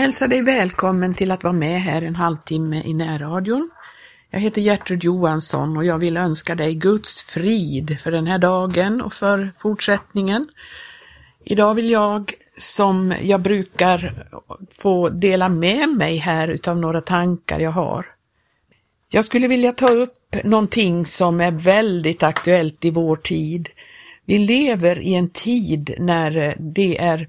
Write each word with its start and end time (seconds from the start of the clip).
hälsar 0.00 0.28
dig 0.28 0.42
välkommen 0.42 1.14
till 1.14 1.30
att 1.30 1.42
vara 1.42 1.52
med 1.52 1.82
här 1.82 2.02
en 2.02 2.16
halvtimme 2.16 2.82
i 2.84 2.94
närradion. 2.94 3.70
Jag 4.30 4.40
heter 4.40 4.60
Gertrud 4.60 5.04
Johansson 5.04 5.76
och 5.76 5.84
jag 5.84 5.98
vill 5.98 6.16
önska 6.16 6.54
dig 6.54 6.74
Guds 6.74 7.20
frid 7.20 8.00
för 8.00 8.10
den 8.10 8.26
här 8.26 8.38
dagen 8.38 9.00
och 9.00 9.12
för 9.12 9.52
fortsättningen. 9.58 10.48
Idag 11.44 11.74
vill 11.74 11.90
jag, 11.90 12.32
som 12.58 13.14
jag 13.22 13.40
brukar, 13.40 14.26
få 14.78 15.08
dela 15.08 15.48
med 15.48 15.88
mig 15.88 16.16
här 16.16 16.48
utav 16.48 16.76
några 16.76 17.00
tankar 17.00 17.60
jag 17.60 17.70
har. 17.70 18.06
Jag 19.10 19.24
skulle 19.24 19.48
vilja 19.48 19.72
ta 19.72 19.88
upp 19.88 20.36
någonting 20.44 21.06
som 21.06 21.40
är 21.40 21.50
väldigt 21.50 22.22
aktuellt 22.22 22.84
i 22.84 22.90
vår 22.90 23.16
tid. 23.16 23.68
Vi 24.24 24.38
lever 24.38 25.00
i 25.00 25.14
en 25.14 25.30
tid 25.30 25.94
när 25.98 26.54
det 26.58 26.98
är 26.98 27.28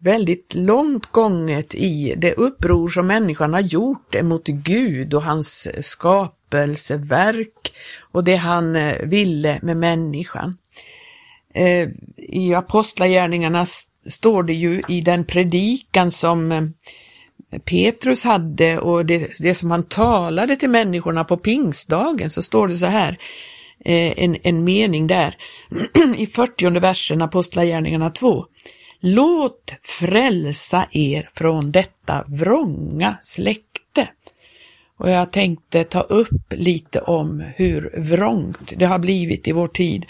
väldigt 0.00 0.54
långt 0.54 1.06
gånget 1.06 1.74
i 1.74 2.14
det 2.16 2.34
uppror 2.34 2.88
som 2.88 3.06
människan 3.06 3.52
har 3.52 3.60
gjort 3.60 4.14
emot 4.14 4.46
Gud 4.46 5.14
och 5.14 5.22
hans 5.22 5.68
skapelseverk 5.80 7.72
och 8.00 8.24
det 8.24 8.36
han 8.36 8.76
eh, 8.76 9.06
ville 9.06 9.58
med 9.62 9.76
människan. 9.76 10.56
Eh, 11.54 11.88
I 12.16 12.54
Apostlagärningarna 12.54 13.66
står 14.06 14.42
det 14.42 14.52
ju 14.52 14.80
i 14.88 15.00
den 15.00 15.24
predikan 15.24 16.10
som 16.10 16.52
eh, 16.52 16.62
Petrus 17.64 18.24
hade 18.24 18.78
och 18.78 19.06
det, 19.06 19.38
det 19.40 19.54
som 19.54 19.70
han 19.70 19.82
talade 19.82 20.56
till 20.56 20.70
människorna 20.70 21.24
på 21.24 21.36
pingstdagen 21.36 22.30
så 22.30 22.42
står 22.42 22.68
det 22.68 22.76
så 22.76 22.86
här, 22.86 23.18
en, 23.84 24.36
en 24.42 24.64
mening 24.64 25.06
där 25.06 25.36
i 26.16 26.26
40 26.26 26.80
versen 26.80 27.22
Apostlagärningarna 27.22 28.10
2. 28.10 28.46
Låt 29.04 29.72
frälsa 29.82 30.86
er 30.92 31.30
från 31.34 31.72
detta 31.72 32.24
vrånga 32.26 33.16
släkte. 33.20 34.08
Och 34.96 35.10
jag 35.10 35.32
tänkte 35.32 35.84
ta 35.84 36.00
upp 36.00 36.52
lite 36.52 37.00
om 37.00 37.40
hur 37.56 37.90
vrångt 37.96 38.72
det 38.76 38.84
har 38.84 38.98
blivit 38.98 39.48
i 39.48 39.52
vår 39.52 39.68
tid 39.68 40.06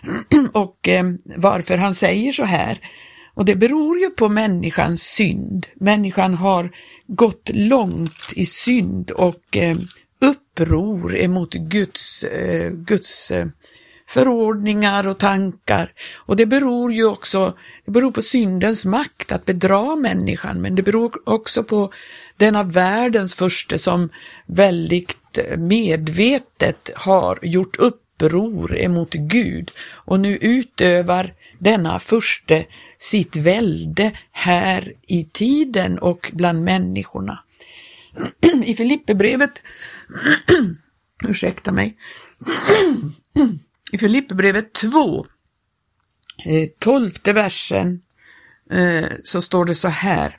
och 0.52 0.88
eh, 0.88 1.04
varför 1.36 1.76
han 1.76 1.94
säger 1.94 2.32
så 2.32 2.44
här. 2.44 2.78
Och 3.34 3.44
det 3.44 3.56
beror 3.56 3.98
ju 3.98 4.10
på 4.10 4.28
människans 4.28 5.02
synd. 5.02 5.66
Människan 5.74 6.34
har 6.34 6.70
gått 7.06 7.50
långt 7.54 8.32
i 8.36 8.46
synd 8.46 9.10
och 9.10 9.56
eh, 9.56 9.76
uppror 10.20 11.16
emot 11.16 11.54
Guds, 11.54 12.24
eh, 12.24 12.70
Guds 12.70 13.30
eh, 13.30 13.46
förordningar 14.06 15.06
och 15.06 15.18
tankar. 15.18 15.92
Och 16.14 16.36
det 16.36 16.46
beror 16.46 16.92
ju 16.92 17.04
också 17.04 17.54
det 17.84 17.90
beror 17.90 18.10
på 18.10 18.22
syndens 18.22 18.84
makt 18.84 19.32
att 19.32 19.44
bedra 19.44 19.96
människan, 19.96 20.60
men 20.60 20.74
det 20.74 20.82
beror 20.82 21.12
också 21.24 21.64
på 21.64 21.92
denna 22.36 22.62
världens 22.62 23.34
första 23.34 23.78
som 23.78 24.08
väldigt 24.46 25.38
eh, 25.38 25.56
medvetet 25.58 26.90
har 26.96 27.38
gjort 27.42 27.76
uppror 27.76 28.76
emot 28.78 29.12
Gud 29.12 29.70
och 29.92 30.20
nu 30.20 30.36
utövar 30.36 31.34
denna 31.58 31.98
första 31.98 32.62
sitt 32.98 33.36
välde 33.36 34.12
här 34.30 34.92
i 35.02 35.24
tiden 35.24 35.98
och 35.98 36.30
bland 36.34 36.64
människorna. 36.64 37.38
I 38.64 38.74
Filipperbrevet, 38.74 39.62
ursäkta 41.28 41.72
mig, 41.72 41.96
i 43.92 43.98
Filipperbrevet 43.98 44.72
2, 44.72 45.26
eh, 46.46 46.68
tolfte 46.78 47.32
versen, 47.32 48.00
eh, 48.70 49.08
så 49.24 49.42
står 49.42 49.64
det 49.64 49.74
så 49.74 49.88
här. 49.88 50.38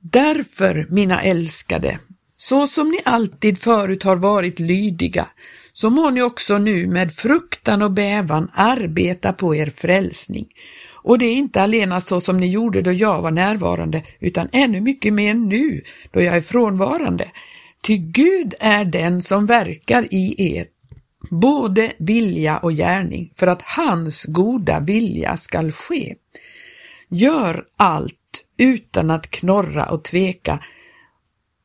Därför, 0.00 0.86
mina 0.90 1.22
älskade, 1.22 1.98
så 2.36 2.66
som 2.66 2.90
ni 2.90 3.00
alltid 3.04 3.58
förut 3.58 4.02
har 4.02 4.16
varit 4.16 4.60
lydiga, 4.60 5.26
så 5.72 5.90
må 5.90 6.10
ni 6.10 6.22
också 6.22 6.58
nu 6.58 6.86
med 6.86 7.14
fruktan 7.14 7.82
och 7.82 7.92
bävan 7.92 8.50
arbeta 8.54 9.32
på 9.32 9.54
er 9.54 9.72
frälsning. 9.76 10.46
Och 11.06 11.18
det 11.18 11.26
är 11.26 11.34
inte 11.34 11.62
alena 11.62 12.00
så 12.00 12.20
som 12.20 12.40
ni 12.40 12.48
gjorde 12.48 12.82
då 12.82 12.92
jag 12.92 13.22
var 13.22 13.30
närvarande, 13.30 14.02
utan 14.20 14.48
ännu 14.52 14.80
mycket 14.80 15.12
mer 15.12 15.34
nu 15.34 15.82
då 16.10 16.22
jag 16.22 16.36
är 16.36 16.40
frånvarande. 16.40 17.30
Ty 17.82 17.96
Gud 17.96 18.54
är 18.60 18.84
den 18.84 19.22
som 19.22 19.46
verkar 19.46 20.14
i 20.14 20.56
er 20.56 20.66
både 21.30 21.92
vilja 21.98 22.58
och 22.58 22.72
gärning 22.72 23.32
för 23.36 23.46
att 23.46 23.62
hans 23.62 24.24
goda 24.24 24.80
vilja 24.80 25.36
skall 25.36 25.72
ske. 25.72 26.14
Gör 27.08 27.64
allt 27.76 28.44
utan 28.56 29.10
att 29.10 29.30
knorra 29.30 29.86
och 29.86 30.04
tveka 30.04 30.60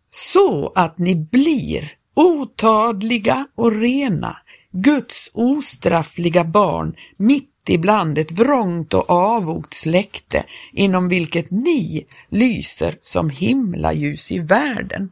så 0.10 0.72
att 0.76 0.98
ni 0.98 1.16
blir 1.16 1.92
otadliga 2.14 3.48
och 3.56 3.72
rena, 3.72 4.38
Guds 4.72 5.32
ostraffliga 5.34 6.44
barn 6.44 6.96
mitt 7.18 7.70
ibland 7.70 8.18
ett 8.18 8.32
vrångt 8.32 8.94
och 8.94 9.10
avogt 9.10 9.74
släkte 9.74 10.46
inom 10.74 11.08
vilket 11.08 11.52
ni 11.52 12.06
lyser 12.30 12.98
som 13.02 13.30
himlaljus 13.30 14.32
i 14.32 14.40
världen. 14.40 15.12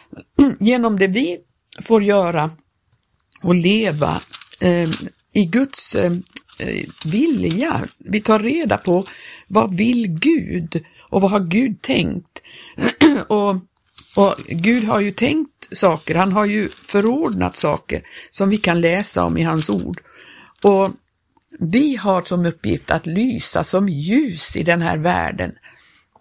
Genom 0.60 0.98
det 0.98 1.06
vi 1.06 1.38
får 1.80 2.02
göra 2.02 2.50
och 3.42 3.54
leva 3.54 4.20
eh, 4.60 4.88
i 5.32 5.44
Guds 5.44 5.94
eh, 5.94 6.12
eh, 6.58 6.84
vilja. 7.04 7.80
Vi 7.98 8.20
tar 8.20 8.38
reda 8.38 8.78
på 8.78 9.06
vad 9.46 9.76
vill 9.76 10.08
Gud 10.08 10.84
och 11.00 11.20
vad 11.20 11.30
har 11.30 11.40
Gud 11.40 11.82
tänkt? 11.82 12.42
och, 13.28 13.50
och 14.16 14.34
Gud 14.48 14.84
har 14.84 15.00
ju 15.00 15.10
tänkt 15.10 15.68
saker, 15.72 16.14
han 16.14 16.32
har 16.32 16.44
ju 16.44 16.68
förordnat 16.68 17.56
saker 17.56 18.02
som 18.30 18.48
vi 18.48 18.56
kan 18.56 18.80
läsa 18.80 19.24
om 19.24 19.38
i 19.38 19.42
hans 19.42 19.70
ord. 19.70 20.00
Och 20.62 20.90
vi 21.60 21.96
har 21.96 22.22
som 22.22 22.46
uppgift 22.46 22.90
att 22.90 23.06
lysa 23.06 23.64
som 23.64 23.88
ljus 23.88 24.56
i 24.56 24.62
den 24.62 24.82
här 24.82 24.96
världen, 24.96 25.52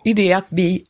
i 0.05 0.13
det 0.13 0.33
att 0.33 0.47
vi 0.49 0.85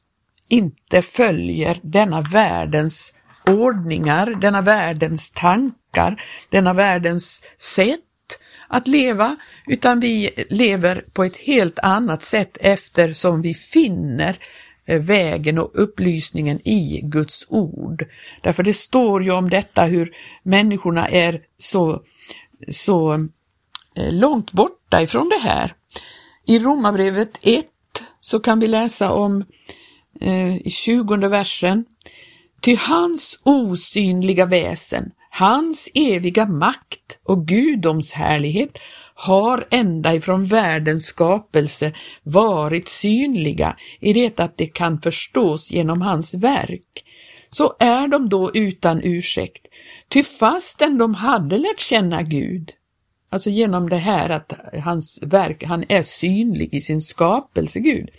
inte 0.47 1.01
följer 1.01 1.79
denna 1.83 2.21
världens 2.21 3.13
ordningar, 3.45 4.35
denna 4.41 4.61
världens 4.61 5.31
tankar, 5.31 6.23
denna 6.49 6.73
världens 6.73 7.43
sätt 7.57 7.99
att 8.67 8.87
leva, 8.87 9.35
utan 9.67 9.99
vi 9.99 10.29
lever 10.49 11.05
på 11.13 11.23
ett 11.23 11.37
helt 11.37 11.79
annat 11.79 12.23
sätt 12.23 12.57
eftersom 12.61 13.41
vi 13.41 13.53
finner 13.53 14.37
eh, 14.85 15.01
vägen 15.01 15.57
och 15.57 15.71
upplysningen 15.73 16.67
i 16.67 17.01
Guds 17.03 17.45
ord. 17.49 18.05
Därför 18.41 18.63
det 18.63 18.73
står 18.73 19.23
ju 19.23 19.31
om 19.31 19.49
detta 19.49 19.83
hur 19.83 20.13
människorna 20.43 21.07
är 21.07 21.41
så, 21.57 22.01
så 22.69 23.13
eh, 23.95 24.13
långt 24.13 24.51
borta 24.51 25.01
ifrån 25.01 25.29
det 25.29 25.49
här. 25.49 25.75
I 26.45 26.59
Romarbrevet 26.59 27.39
1 27.41 27.65
så 28.19 28.39
kan 28.39 28.59
vi 28.59 28.67
läsa 28.67 29.11
om 29.11 29.45
eh, 30.21 30.57
i 30.57 30.69
20 30.69 31.27
versen 31.27 31.85
Ty 32.61 32.75
hans 32.75 33.39
osynliga 33.43 34.45
väsen, 34.45 35.11
hans 35.29 35.89
eviga 35.93 36.45
makt 36.45 37.19
och 37.23 37.47
gudomshärlighet 37.47 38.77
har 39.15 39.67
ända 39.71 40.15
ifrån 40.15 40.45
världens 40.45 41.05
skapelse 41.05 41.93
varit 42.23 42.87
synliga 42.87 43.77
i 43.99 44.13
det 44.13 44.39
att 44.39 44.57
det 44.57 44.67
kan 44.67 45.01
förstås 45.01 45.71
genom 45.71 46.01
hans 46.01 46.33
verk. 46.33 47.05
Så 47.49 47.75
är 47.79 48.07
de 48.07 48.29
då 48.29 48.51
utan 48.53 49.01
ursäkt, 49.03 49.67
ty 50.09 50.23
fastän 50.23 50.97
de 50.97 51.13
hade 51.13 51.57
lärt 51.57 51.79
känna 51.79 52.21
Gud, 52.21 52.71
alltså 53.29 53.49
genom 53.49 53.89
det 53.89 53.97
här 53.97 54.29
att 54.29 54.53
hans 54.83 55.23
verk, 55.23 55.63
han 55.63 55.85
är 55.89 56.01
synlig 56.01 56.73
i 56.73 56.81
sin 56.81 57.01
skapelse, 57.01 57.79
Gud, 57.79 58.09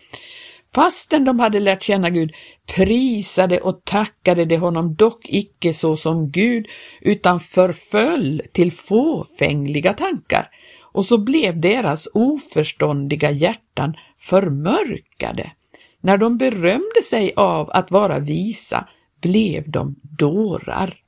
Fastän 0.74 1.24
de 1.24 1.40
hade 1.40 1.60
lärt 1.60 1.82
känna 1.82 2.10
Gud 2.10 2.32
prisade 2.76 3.60
och 3.60 3.84
tackade 3.84 4.44
de 4.44 4.56
honom 4.56 4.94
dock 4.94 5.28
icke 5.28 5.74
så 5.74 5.96
som 5.96 6.30
Gud, 6.30 6.66
utan 7.00 7.40
förföll 7.40 8.42
till 8.52 8.72
fåfängliga 8.72 9.92
tankar, 9.92 10.50
och 10.92 11.04
så 11.04 11.18
blev 11.18 11.60
deras 11.60 12.08
oförståndiga 12.14 13.30
hjärtan 13.30 13.96
förmörkade. 14.18 15.52
När 16.00 16.16
de 16.16 16.36
berömde 16.38 17.02
sig 17.04 17.32
av 17.36 17.70
att 17.70 17.90
vara 17.90 18.18
visa 18.18 18.88
blev 19.20 19.70
de 19.70 19.96
dårar. 20.02 21.01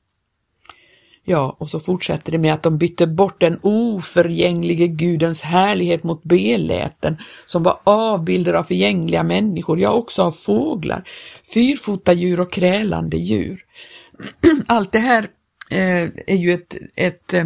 Ja, 1.24 1.56
och 1.58 1.68
så 1.68 1.80
fortsätter 1.80 2.32
det 2.32 2.38
med 2.38 2.54
att 2.54 2.62
de 2.62 2.78
bytte 2.78 3.06
bort 3.06 3.40
den 3.40 3.58
oförgänglige 3.62 4.86
Gudens 4.86 5.42
härlighet 5.42 6.04
mot 6.04 6.22
beläten 6.22 7.16
som 7.46 7.62
var 7.62 7.80
avbilder 7.84 8.54
av 8.54 8.62
förgängliga 8.62 9.22
människor, 9.22 9.80
ja 9.80 9.90
också 9.90 10.22
av 10.22 10.30
fåglar, 10.30 11.08
fyrfotadjur 11.54 12.40
och 12.40 12.52
krälande 12.52 13.16
djur. 13.16 13.64
Allt 14.66 14.92
det 14.92 14.98
här 14.98 15.28
eh, 15.70 16.08
är 16.26 16.36
ju 16.36 16.54
ett, 16.54 16.76
ett 16.96 17.34
eh, 17.34 17.44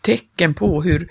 tecken 0.00 0.54
på 0.54 0.82
hur, 0.82 1.08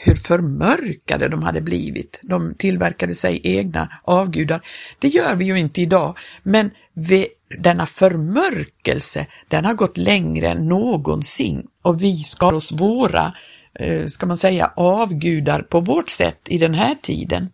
hur 0.00 0.14
förmörkade 0.14 1.28
de 1.28 1.42
hade 1.42 1.60
blivit. 1.60 2.20
De 2.22 2.54
tillverkade 2.54 3.14
sig 3.14 3.40
egna 3.44 3.88
avgudar. 4.02 4.60
Det 4.98 5.08
gör 5.08 5.34
vi 5.34 5.44
ju 5.44 5.58
inte 5.58 5.82
idag, 5.82 6.18
men 6.42 6.70
vi, 6.92 7.28
denna 7.58 7.86
förmörkelse, 7.86 9.26
den 9.48 9.64
har 9.64 9.74
gått 9.74 9.96
längre 9.96 10.48
än 10.48 10.68
någonsin 10.68 11.66
och 11.82 12.02
vi 12.02 12.16
skar 12.16 12.52
oss 12.52 12.72
våra, 12.72 13.32
eh, 13.74 14.06
ska 14.06 14.26
man 14.26 14.36
säga, 14.36 14.72
avgudar 14.76 15.62
på 15.62 15.80
vårt 15.80 16.08
sätt 16.08 16.40
i 16.46 16.58
den 16.58 16.74
här 16.74 16.94
tiden. 16.94 17.48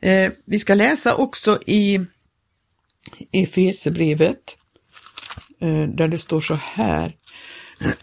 Eh, 0.00 0.32
vi 0.44 0.58
ska 0.58 0.74
läsa 0.74 1.14
också 1.14 1.58
i 1.66 2.00
Efesebrevet, 3.32 4.56
eh, 5.60 5.82
där 5.82 6.08
det 6.08 6.18
står 6.18 6.40
så 6.40 6.54
här, 6.54 7.16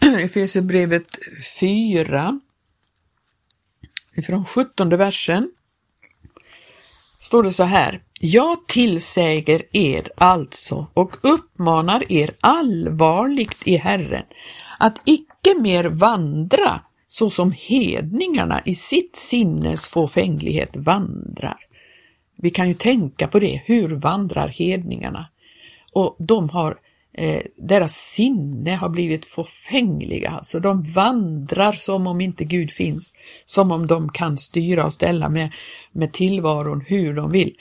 Efesierbrevet 0.00 1.18
4, 1.60 2.40
ifrån 4.16 4.44
17 4.44 4.88
versen, 4.88 5.50
står 7.20 7.42
det 7.42 7.52
så 7.52 7.64
här. 7.64 8.02
Jag 8.20 8.66
tillsäger 8.66 9.62
er 9.76 10.10
alltså 10.16 10.86
och 10.94 11.16
uppmanar 11.22 12.12
er 12.12 12.30
allvarligt 12.40 13.62
i 13.64 13.76
Herren 13.76 14.24
att 14.78 15.00
icke 15.04 15.54
mer 15.60 15.84
vandra 15.84 16.80
så 17.06 17.30
som 17.30 17.52
hedningarna 17.52 18.62
i 18.64 18.74
sitt 18.74 19.16
sinnes 19.16 19.86
fåfänglighet 19.86 20.76
vandrar. 20.76 21.58
Vi 22.36 22.50
kan 22.50 22.68
ju 22.68 22.74
tänka 22.74 23.28
på 23.28 23.38
det, 23.38 23.62
hur 23.64 23.88
vandrar 23.88 24.48
hedningarna? 24.48 25.26
Och 25.92 26.16
de 26.18 26.48
har 26.48 26.78
eh, 27.14 27.42
deras 27.56 27.96
sinne 27.96 28.74
har 28.74 28.88
blivit 28.88 29.24
förfängliga, 29.24 30.30
alltså 30.30 30.60
de 30.60 30.82
vandrar 30.82 31.72
som 31.72 32.06
om 32.06 32.20
inte 32.20 32.44
Gud 32.44 32.70
finns, 32.70 33.16
som 33.44 33.70
om 33.70 33.86
de 33.86 34.08
kan 34.08 34.38
styra 34.38 34.84
och 34.84 34.92
ställa 34.92 35.28
med, 35.28 35.52
med 35.92 36.12
tillvaron 36.12 36.84
hur 36.86 37.14
de 37.14 37.30
vill. 37.30 37.54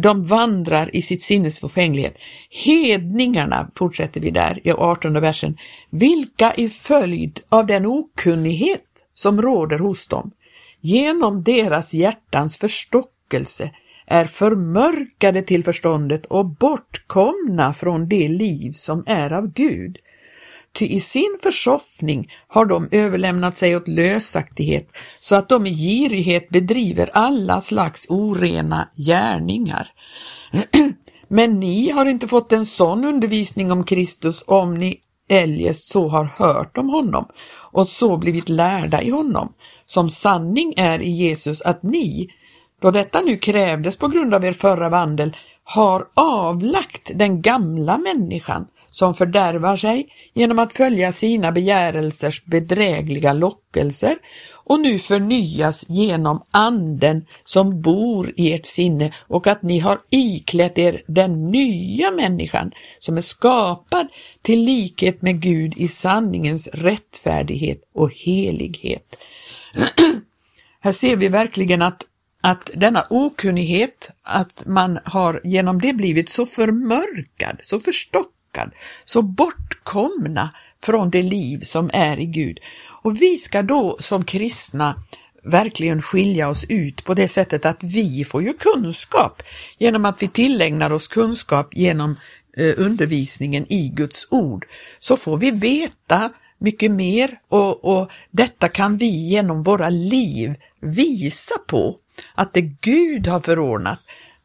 De 0.00 0.24
vandrar 0.24 0.96
i 0.96 1.02
sitt 1.02 1.22
sinnes 1.22 1.58
förfänglighet. 1.58 2.16
Hedningarna, 2.50 3.70
fortsätter 3.76 4.20
vi 4.20 4.30
där 4.30 4.60
i 4.64 4.72
18 4.72 5.20
versen, 5.20 5.56
vilka 5.90 6.54
i 6.54 6.68
följd 6.68 7.40
av 7.48 7.66
den 7.66 7.86
okunnighet 7.86 8.84
som 9.14 9.42
råder 9.42 9.78
hos 9.78 10.08
dem, 10.08 10.30
genom 10.80 11.42
deras 11.42 11.94
hjärtans 11.94 12.56
förstockelse 12.56 13.70
är 14.06 14.24
förmörkade 14.24 15.42
till 15.42 15.64
förståndet 15.64 16.26
och 16.26 16.46
bortkomna 16.46 17.72
från 17.72 18.08
det 18.08 18.28
liv 18.28 18.72
som 18.72 19.04
är 19.06 19.32
av 19.32 19.52
Gud. 19.52 19.98
Ty 20.72 20.86
i 20.86 21.00
sin 21.00 21.36
försoffning 21.42 22.30
har 22.48 22.66
de 22.66 22.88
överlämnat 22.90 23.56
sig 23.56 23.76
åt 23.76 23.88
lösaktighet 23.88 24.88
så 25.20 25.36
att 25.36 25.48
de 25.48 25.66
i 25.66 25.70
girighet 25.70 26.48
bedriver 26.48 27.10
alla 27.12 27.60
slags 27.60 28.06
orena 28.08 28.88
gärningar. 28.96 29.92
Men 31.28 31.60
ni 31.60 31.90
har 31.90 32.06
inte 32.06 32.28
fått 32.28 32.52
en 32.52 32.66
sån 32.66 33.04
undervisning 33.04 33.72
om 33.72 33.84
Kristus 33.84 34.44
om 34.46 34.74
ni 34.74 35.00
eljest 35.28 35.88
så 35.88 36.08
har 36.08 36.24
hört 36.24 36.78
om 36.78 36.88
honom 36.88 37.28
och 37.72 37.88
så 37.88 38.16
blivit 38.16 38.48
lärda 38.48 39.02
i 39.02 39.10
honom, 39.10 39.52
som 39.86 40.10
sanning 40.10 40.74
är 40.76 41.02
i 41.02 41.10
Jesus 41.10 41.62
att 41.62 41.82
ni, 41.82 42.28
då 42.84 42.90
detta 42.90 43.20
nu 43.20 43.36
krävdes 43.36 43.96
på 43.96 44.08
grund 44.08 44.34
av 44.34 44.44
er 44.44 44.52
förra 44.52 44.88
vandel, 44.88 45.36
har 45.64 46.06
avlagt 46.14 47.10
den 47.14 47.42
gamla 47.42 47.98
människan 47.98 48.66
som 48.90 49.14
fördärvar 49.14 49.76
sig 49.76 50.08
genom 50.34 50.58
att 50.58 50.72
följa 50.72 51.12
sina 51.12 51.52
begärelsers 51.52 52.44
bedrägliga 52.44 53.32
lockelser 53.32 54.16
och 54.52 54.80
nu 54.80 54.98
förnyas 54.98 55.84
genom 55.88 56.44
anden 56.50 57.26
som 57.44 57.82
bor 57.82 58.32
i 58.36 58.52
ert 58.52 58.66
sinne 58.66 59.12
och 59.18 59.46
att 59.46 59.62
ni 59.62 59.78
har 59.78 60.00
iklätt 60.10 60.78
er 60.78 61.02
den 61.06 61.50
nya 61.50 62.10
människan 62.10 62.72
som 62.98 63.16
är 63.16 63.20
skapad 63.20 64.08
till 64.42 64.60
likhet 64.60 65.22
med 65.22 65.40
Gud 65.40 65.74
i 65.76 65.88
sanningens 65.88 66.68
rättfärdighet 66.72 67.82
och 67.94 68.10
helighet. 68.14 69.16
Här 70.80 70.92
ser 70.92 71.16
vi 71.16 71.28
verkligen 71.28 71.82
att 71.82 72.06
att 72.44 72.70
denna 72.74 73.06
okunnighet, 73.10 74.10
att 74.22 74.66
man 74.66 74.98
har 75.04 75.40
genom 75.44 75.80
det 75.80 75.92
blivit 75.92 76.28
så 76.28 76.46
förmörkad, 76.46 77.58
så 77.62 77.80
förstockad, 77.80 78.72
så 79.04 79.22
bortkomna 79.22 80.50
från 80.82 81.10
det 81.10 81.22
liv 81.22 81.60
som 81.60 81.90
är 81.92 82.20
i 82.20 82.26
Gud. 82.26 82.58
Och 83.02 83.22
vi 83.22 83.36
ska 83.36 83.62
då 83.62 83.96
som 84.00 84.24
kristna 84.24 85.02
verkligen 85.42 86.02
skilja 86.02 86.48
oss 86.48 86.64
ut 86.68 87.04
på 87.04 87.14
det 87.14 87.28
sättet 87.28 87.66
att 87.66 87.82
vi 87.82 88.24
får 88.24 88.42
ju 88.42 88.52
kunskap 88.52 89.42
genom 89.78 90.04
att 90.04 90.22
vi 90.22 90.28
tillägnar 90.28 90.92
oss 90.92 91.08
kunskap 91.08 91.68
genom 91.76 92.16
eh, 92.56 92.74
undervisningen 92.76 93.72
i 93.72 93.88
Guds 93.88 94.26
ord. 94.30 94.66
Så 94.98 95.16
får 95.16 95.36
vi 95.36 95.50
veta 95.50 96.32
mycket 96.58 96.90
mer 96.90 97.38
och, 97.48 97.84
och 97.84 98.10
detta 98.30 98.68
kan 98.68 98.96
vi 98.96 99.28
genom 99.28 99.62
våra 99.62 99.88
liv 99.88 100.54
visa 100.80 101.54
på 101.66 102.00
att 102.34 102.54
det 102.54 102.60
Gud 102.60 103.26
har 103.26 103.40
förordnat, 103.40 103.98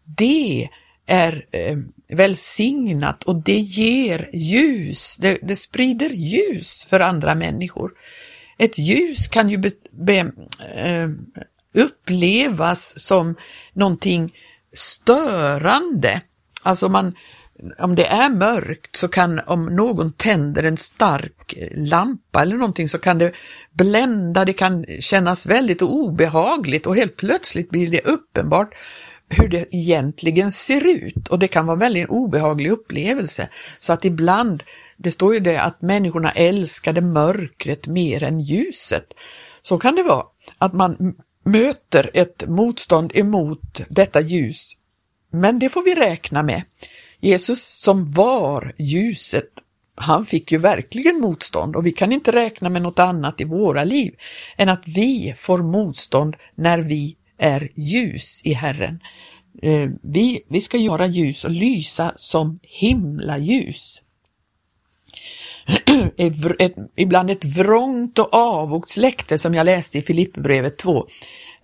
det 0.04 0.70
är 1.06 1.46
eh, 1.52 1.78
välsignat 2.08 3.24
och 3.24 3.36
det 3.36 3.60
ger 3.60 4.30
ljus, 4.34 5.18
det, 5.18 5.40
det, 5.42 5.56
sprider 5.56 6.10
ljus 6.10 6.86
för 6.90 7.00
andra 7.00 7.36
människor. 7.36 7.92
Ett 8.58 8.78
ljus 8.78 9.28
kan 9.28 9.50
ju 9.50 9.58
be, 9.58 9.72
be, 9.92 10.32
eh, 10.76 11.10
upplevas 11.74 13.00
som 13.00 13.36
någonting 13.74 14.34
störande. 14.74 16.22
Alltså 16.64 16.90
man, 16.90 17.16
om 17.80 17.96
det 17.96 18.06
är 18.06 18.30
mörkt 18.30 18.96
så 18.96 19.08
kan, 19.08 19.40
om 19.40 19.66
någon 19.66 20.14
tänder 20.14 20.64
en 20.64 20.78
stark 20.78 21.54
lampa 21.72 22.42
eller 22.42 22.56
någonting 22.56 22.90
så 22.90 23.00
kan 23.00 23.18
det 23.18 23.34
blända, 23.72 24.46
det 24.46 24.54
kan 24.54 24.86
kännas 25.00 25.46
väldigt 25.46 25.82
obehagligt 25.82 26.86
och 26.86 26.96
helt 26.96 27.18
plötsligt 27.18 27.70
blir 27.70 27.90
det 27.90 28.02
uppenbart 28.02 28.76
hur 29.30 29.48
det 29.48 29.76
egentligen 29.76 30.52
ser 30.52 30.88
ut 30.88 31.28
och 31.28 31.40
det 31.40 31.48
kan 31.48 31.66
vara 31.66 31.74
en 31.74 31.80
väldigt 31.80 32.10
obehaglig 32.10 32.72
upplevelse. 32.72 33.50
Så 33.80 33.94
att 33.94 34.06
ibland, 34.06 34.64
det 34.98 35.12
står 35.12 35.34
ju 35.34 35.40
det 35.40 35.62
att 35.62 35.82
människorna 35.82 36.32
älskade 36.32 37.02
mörkret 37.02 37.88
mer 37.88 38.24
än 38.24 38.40
ljuset. 38.40 39.14
Så 39.62 39.78
kan 39.78 39.96
det 39.96 40.04
vara, 40.04 40.26
att 40.58 40.74
man 40.74 41.16
möter 41.44 42.10
ett 42.14 42.44
motstånd 42.48 43.12
emot 43.16 43.82
detta 43.90 44.22
ljus. 44.22 44.72
Men 45.32 45.60
det 45.60 45.70
får 45.70 45.82
vi 45.84 45.96
räkna 45.96 46.44
med. 46.44 46.64
Jesus 47.22 47.64
som 47.64 48.12
var 48.12 48.74
ljuset, 48.78 49.50
han 49.96 50.26
fick 50.26 50.52
ju 50.52 50.58
verkligen 50.58 51.20
motstånd 51.20 51.76
och 51.76 51.86
vi 51.86 51.92
kan 51.92 52.12
inte 52.12 52.32
räkna 52.32 52.70
med 52.70 52.82
något 52.82 53.00
annat 53.00 53.42
i 53.42 53.44
våra 53.44 53.84
liv 53.84 54.16
än 54.58 54.70
att 54.70 54.84
vi 54.86 55.36
får 55.38 55.62
motstånd 55.62 56.36
när 56.56 56.80
vi 56.80 57.16
är 57.38 57.72
ljus 57.76 58.42
i 58.44 58.54
Herren. 58.54 59.00
Eh, 59.62 59.90
vi, 60.02 60.42
vi 60.48 60.62
ska 60.62 60.78
göra 60.78 61.08
ljus 61.08 61.46
och 61.46 61.52
lysa 61.52 62.14
som 62.16 62.60
himlaljus. 62.64 64.02
ett, 66.18 66.76
ibland 66.96 67.32
ett 67.32 67.46
vrångt 67.46 68.20
och 68.20 68.34
avogt 68.34 68.90
släkte 68.90 69.38
som 69.38 69.54
jag 69.54 69.66
läste 69.66 69.98
i 69.98 70.02
Filipperbrevet 70.02 70.78
2. 70.78 71.08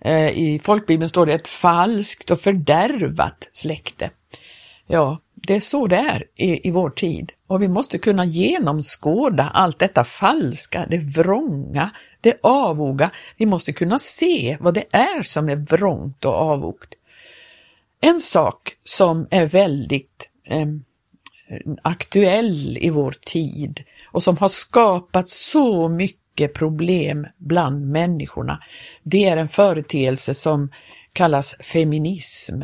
Eh, 0.00 0.28
I 0.28 0.60
folkbibeln 0.62 1.08
står 1.08 1.26
det 1.26 1.32
ett 1.32 1.48
falskt 1.48 2.30
och 2.30 2.40
fördärvat 2.40 3.48
släkte. 3.52 4.10
Ja, 4.86 5.18
det 5.46 5.54
är 5.54 5.60
så 5.60 5.86
det 5.86 5.96
är 5.96 6.24
i, 6.36 6.68
i 6.68 6.70
vår 6.70 6.90
tid 6.90 7.32
och 7.46 7.62
vi 7.62 7.68
måste 7.68 7.98
kunna 7.98 8.24
genomskåda 8.24 9.50
allt 9.54 9.78
detta 9.78 10.04
falska, 10.04 10.86
det 10.90 10.98
vrånga, 10.98 11.90
det 12.20 12.38
avoga. 12.42 13.10
Vi 13.36 13.46
måste 13.46 13.72
kunna 13.72 13.98
se 13.98 14.56
vad 14.60 14.74
det 14.74 14.84
är 14.90 15.22
som 15.22 15.48
är 15.48 15.56
vrångt 15.56 16.24
och 16.24 16.34
avogt. 16.34 16.94
En 18.00 18.20
sak 18.20 18.76
som 18.84 19.28
är 19.30 19.46
väldigt 19.46 20.28
eh, 20.44 20.66
aktuell 21.82 22.78
i 22.80 22.90
vår 22.90 23.14
tid 23.20 23.84
och 24.04 24.22
som 24.22 24.36
har 24.36 24.48
skapat 24.48 25.28
så 25.28 25.88
mycket 25.88 26.54
problem 26.54 27.26
bland 27.36 27.90
människorna, 27.90 28.62
det 29.02 29.24
är 29.24 29.36
en 29.36 29.48
företeelse 29.48 30.34
som 30.34 30.70
kallas 31.12 31.54
feminism. 31.60 32.62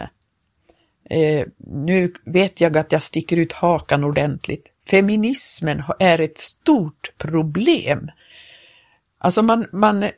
Eh, 1.12 1.46
nu 1.66 2.12
vet 2.24 2.60
jag 2.60 2.76
att 2.76 2.92
jag 2.92 3.02
sticker 3.02 3.36
ut 3.36 3.52
hakan 3.52 4.04
ordentligt. 4.04 4.68
Feminismen 4.90 5.82
är 5.98 6.20
ett 6.20 6.38
stort 6.38 7.12
problem. 7.18 8.10
Alltså 9.18 9.42
man, 9.42 9.66
man, 9.72 10.02
eh, 10.02 10.10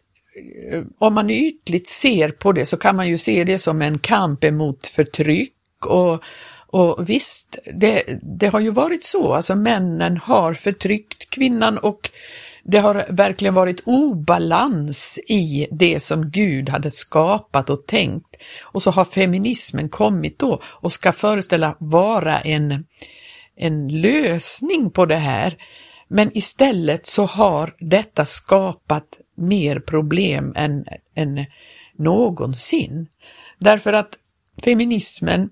om 0.99 1.15
man 1.15 1.31
ytligt 1.31 1.89
ser 1.89 2.29
på 2.29 2.53
det 2.53 2.67
så 2.67 2.77
kan 2.77 2.97
man 2.97 3.09
ju 3.09 3.19
se 3.19 3.45
det 3.45 3.59
som 3.59 3.83
en 3.83 3.99
kamp 3.99 4.45
emot 4.45 4.87
förtryck 4.87 5.87
och, 5.87 6.23
och 6.67 7.09
visst, 7.09 7.59
det, 7.75 8.03
det 8.23 8.47
har 8.47 8.61
ju 8.61 8.71
varit 8.71 9.05
så, 9.05 9.35
alltså 9.35 9.55
männen 9.55 10.17
har 10.17 10.55
förtryckt 10.55 11.31
kvinnan 11.31 11.79
och 11.79 12.11
det 12.65 12.79
har 12.79 13.07
verkligen 13.09 13.55
varit 13.55 13.83
obalans 13.85 15.19
i 15.29 15.67
det 15.71 16.01
som 16.01 16.31
Gud 16.31 16.69
hade 16.69 16.91
skapat 16.91 17.71
och 17.71 17.87
tänkt. 17.87 18.37
Och 18.63 18.83
så 18.83 18.91
har 18.91 19.05
feminismen 19.05 19.89
kommit 19.89 20.39
då 20.39 20.63
och 20.65 20.93
ska 20.93 21.13
föreställa 21.13 21.77
vara 21.79 22.41
en, 22.41 22.87
en 23.57 24.01
lösning 24.01 24.91
på 24.91 25.07
det 25.07 25.17
här. 25.17 25.57
Men 26.09 26.37
istället 26.37 27.07
så 27.07 27.25
har 27.25 27.77
detta 27.79 28.25
skapat 28.25 29.19
mer 29.37 29.81
problem 29.81 30.53
än, 30.57 30.85
än 31.15 31.47
någonsin. 31.97 33.09
Därför 33.59 33.93
att 33.93 34.19
feminismen 34.65 35.51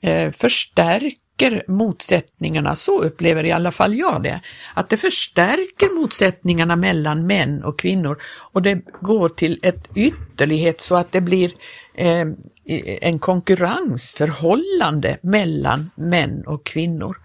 eh, 0.00 0.32
förstärker 0.32 1.27
motsättningarna, 1.66 2.76
så 2.76 3.02
upplever 3.02 3.44
i 3.44 3.52
alla 3.52 3.72
fall 3.72 3.94
jag 3.94 4.22
det. 4.22 4.40
Att 4.74 4.88
det 4.88 4.96
förstärker 4.96 6.00
motsättningarna 6.00 6.76
mellan 6.76 7.26
män 7.26 7.64
och 7.64 7.78
kvinnor 7.78 8.22
och 8.52 8.62
det 8.62 8.80
går 9.00 9.28
till 9.28 9.60
ett 9.62 9.88
ytterlighet 9.94 10.80
så 10.80 10.96
att 10.96 11.12
det 11.12 11.20
blir 11.20 11.52
eh, 11.94 12.26
en 13.00 13.18
konkurrensförhållande 13.18 15.18
mellan 15.22 15.90
män 15.94 16.46
och 16.46 16.66
kvinnor. 16.66 17.18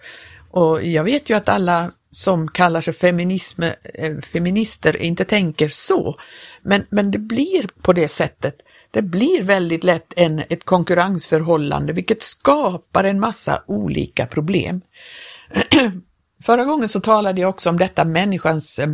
Och 0.52 0.84
jag 0.84 1.04
vet 1.04 1.30
ju 1.30 1.34
att 1.34 1.50
alla 1.50 1.92
som 2.12 2.48
kallar 2.48 2.82
sig 2.82 2.94
feminism, 2.94 3.64
eh, 3.64 4.18
feminister 4.34 4.98
inte 4.98 5.26
tänker 5.26 5.68
så, 5.68 6.16
men, 6.62 6.86
men 6.90 7.12
det 7.12 7.20
blir 7.20 7.70
på 7.82 7.94
det 7.94 8.08
sättet. 8.08 8.56
Det 8.94 9.02
blir 9.02 9.44
väldigt 9.44 9.84
lätt 9.84 10.14
en, 10.16 10.40
ett 10.50 10.64
konkurrensförhållande 10.64 11.94
vilket 11.94 12.22
skapar 12.22 13.04
en 13.04 13.20
massa 13.20 13.64
olika 13.68 14.26
problem. 14.26 14.82
Förra 16.44 16.66
gången 16.66 16.90
så 16.90 17.00
talade 17.00 17.42
jag 17.42 17.50
också 17.50 17.70
om 17.70 17.78
detta 17.78 18.06
människans 18.06 18.80
eh, 18.80 18.90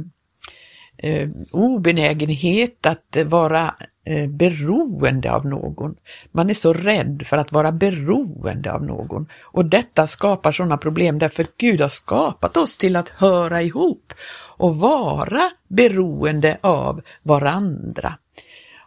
eh, 0.98 1.30
obenägenhet 1.52 2.86
att 2.86 3.18
vara 3.26 3.76
eh, 4.06 4.30
beroende 4.30 5.32
av 5.32 5.46
någon. 5.46 5.96
Man 6.32 6.50
är 6.50 6.54
så 6.54 6.74
rädd 6.74 7.24
för 7.26 7.38
att 7.38 7.52
vara 7.52 7.72
beroende 7.72 8.74
av 8.74 8.84
någon 8.84 9.28
och 9.42 9.66
detta 9.66 10.08
skapar 10.08 10.52
sådana 10.52 10.78
problem 10.78 11.20
därför 11.20 11.44
att 11.44 11.58
Gud 11.58 11.82
har 11.82 11.90
skapat 11.90 12.58
oss 12.58 12.78
till 12.78 12.96
att 12.96 13.10
höra 13.10 13.62
ihop 13.62 14.14
och 14.58 14.76
vara 14.76 15.52
beroende 15.68 16.58
av 16.62 17.02
varandra. 17.24 18.18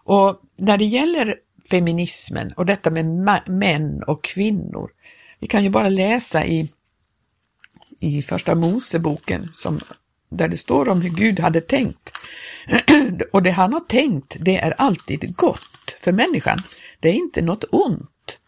Och 0.04 0.40
när 0.56 0.78
det 0.78 0.84
gäller 0.84 1.36
feminismen 1.70 2.52
och 2.52 2.66
detta 2.66 2.90
med 2.90 3.06
män 3.48 4.02
och 4.02 4.24
kvinnor, 4.24 4.90
vi 5.38 5.46
kan 5.46 5.64
ju 5.64 5.70
bara 5.70 5.88
läsa 5.88 6.44
i, 6.44 6.68
i 8.00 8.22
första 8.22 8.54
Moseboken 8.54 9.48
som, 9.52 9.80
där 10.28 10.48
det 10.48 10.56
står 10.56 10.88
om 10.88 11.02
hur 11.02 11.10
Gud 11.10 11.40
hade 11.40 11.60
tänkt. 11.60 12.12
och 13.32 13.42
det 13.42 13.50
han 13.50 13.72
har 13.72 13.80
tänkt, 13.80 14.36
det 14.40 14.56
är 14.56 14.70
alltid 14.70 15.36
gott 15.36 15.96
för 16.00 16.12
människan. 16.12 16.58
Det 17.00 17.08
är 17.08 17.14
inte 17.14 17.42
något 17.42 17.64
ont. 17.70 18.38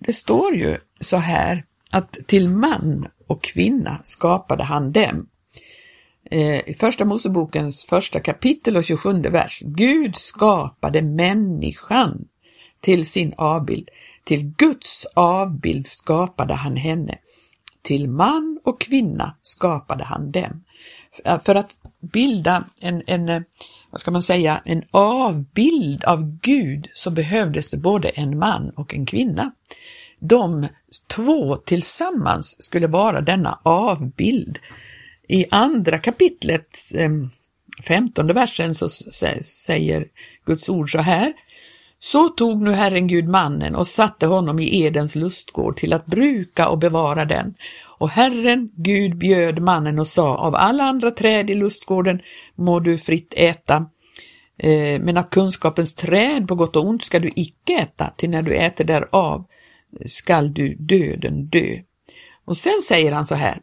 Det 0.00 0.12
står 0.12 0.54
ju 0.54 0.78
så 1.00 1.16
här 1.16 1.64
att 1.90 2.18
till 2.26 2.48
man 2.48 3.08
och 3.26 3.42
kvinna 3.42 4.00
skapade 4.02 4.64
han 4.64 4.92
dem 4.92 5.28
Eh, 6.24 6.68
i 6.68 6.74
Första 6.80 7.04
Mosebokens 7.04 7.84
första 7.84 8.20
kapitel 8.20 8.76
och 8.76 8.84
27 8.84 9.22
vers. 9.22 9.62
Gud 9.64 10.16
skapade 10.16 11.02
människan 11.02 12.24
till 12.80 13.06
sin 13.06 13.34
avbild. 13.36 13.88
Till 14.24 14.54
Guds 14.56 15.06
avbild 15.14 15.86
skapade 15.86 16.54
han 16.54 16.76
henne. 16.76 17.18
Till 17.82 18.08
man 18.08 18.60
och 18.64 18.80
kvinna 18.80 19.36
skapade 19.42 20.04
han 20.04 20.30
dem. 20.30 20.64
Eh, 21.24 21.40
för 21.40 21.54
att 21.54 21.76
bilda 22.00 22.64
en, 22.80 23.02
en, 23.06 23.28
eh, 23.28 23.42
vad 23.90 24.00
ska 24.00 24.10
man 24.10 24.22
säga, 24.22 24.62
en 24.64 24.84
avbild 24.90 26.04
av 26.04 26.38
Gud 26.42 26.88
så 26.94 27.10
behövdes 27.10 27.70
det 27.70 27.76
både 27.76 28.08
en 28.08 28.38
man 28.38 28.70
och 28.70 28.94
en 28.94 29.06
kvinna. 29.06 29.52
De 30.18 30.66
två 31.14 31.56
tillsammans 31.56 32.62
skulle 32.62 32.86
vara 32.86 33.20
denna 33.20 33.58
avbild 33.62 34.58
i 35.30 35.46
andra 35.50 35.98
kapitlet, 35.98 36.78
ehm, 36.94 37.30
femtonde 37.82 38.32
versen, 38.32 38.74
så 38.74 38.88
säger 39.42 40.06
Guds 40.44 40.68
ord 40.68 40.92
så 40.92 40.98
här. 40.98 41.32
Så 41.98 42.28
tog 42.28 42.62
nu 42.62 42.72
Herren 42.72 43.06
Gud 43.06 43.28
mannen 43.28 43.74
och 43.74 43.86
satte 43.86 44.26
honom 44.26 44.58
i 44.58 44.82
Edens 44.82 45.14
lustgård 45.14 45.76
till 45.76 45.92
att 45.92 46.06
bruka 46.06 46.68
och 46.68 46.78
bevara 46.78 47.24
den. 47.24 47.54
Och 47.98 48.10
Herren 48.10 48.70
Gud 48.74 49.16
bjöd 49.16 49.62
mannen 49.62 49.98
och 49.98 50.06
sa, 50.06 50.36
av 50.36 50.54
alla 50.54 50.84
andra 50.84 51.10
träd 51.10 51.50
i 51.50 51.54
lustgården 51.54 52.20
må 52.54 52.80
du 52.80 52.98
fritt 52.98 53.34
äta, 53.36 53.86
eh, 54.58 55.00
men 55.00 55.16
av 55.16 55.22
kunskapens 55.22 55.94
träd 55.94 56.48
på 56.48 56.54
gott 56.54 56.76
och 56.76 56.86
ont 56.86 57.04
ska 57.04 57.18
du 57.18 57.30
icke 57.36 57.78
äta, 57.78 58.12
ty 58.16 58.28
när 58.28 58.42
du 58.42 58.54
äter 58.54 58.84
därav 58.84 59.44
skall 60.06 60.54
du 60.54 60.74
döden 60.74 61.46
dö. 61.46 61.76
Och 62.44 62.56
sen 62.56 62.80
säger 62.88 63.12
han 63.12 63.26
så 63.26 63.34
här, 63.34 63.60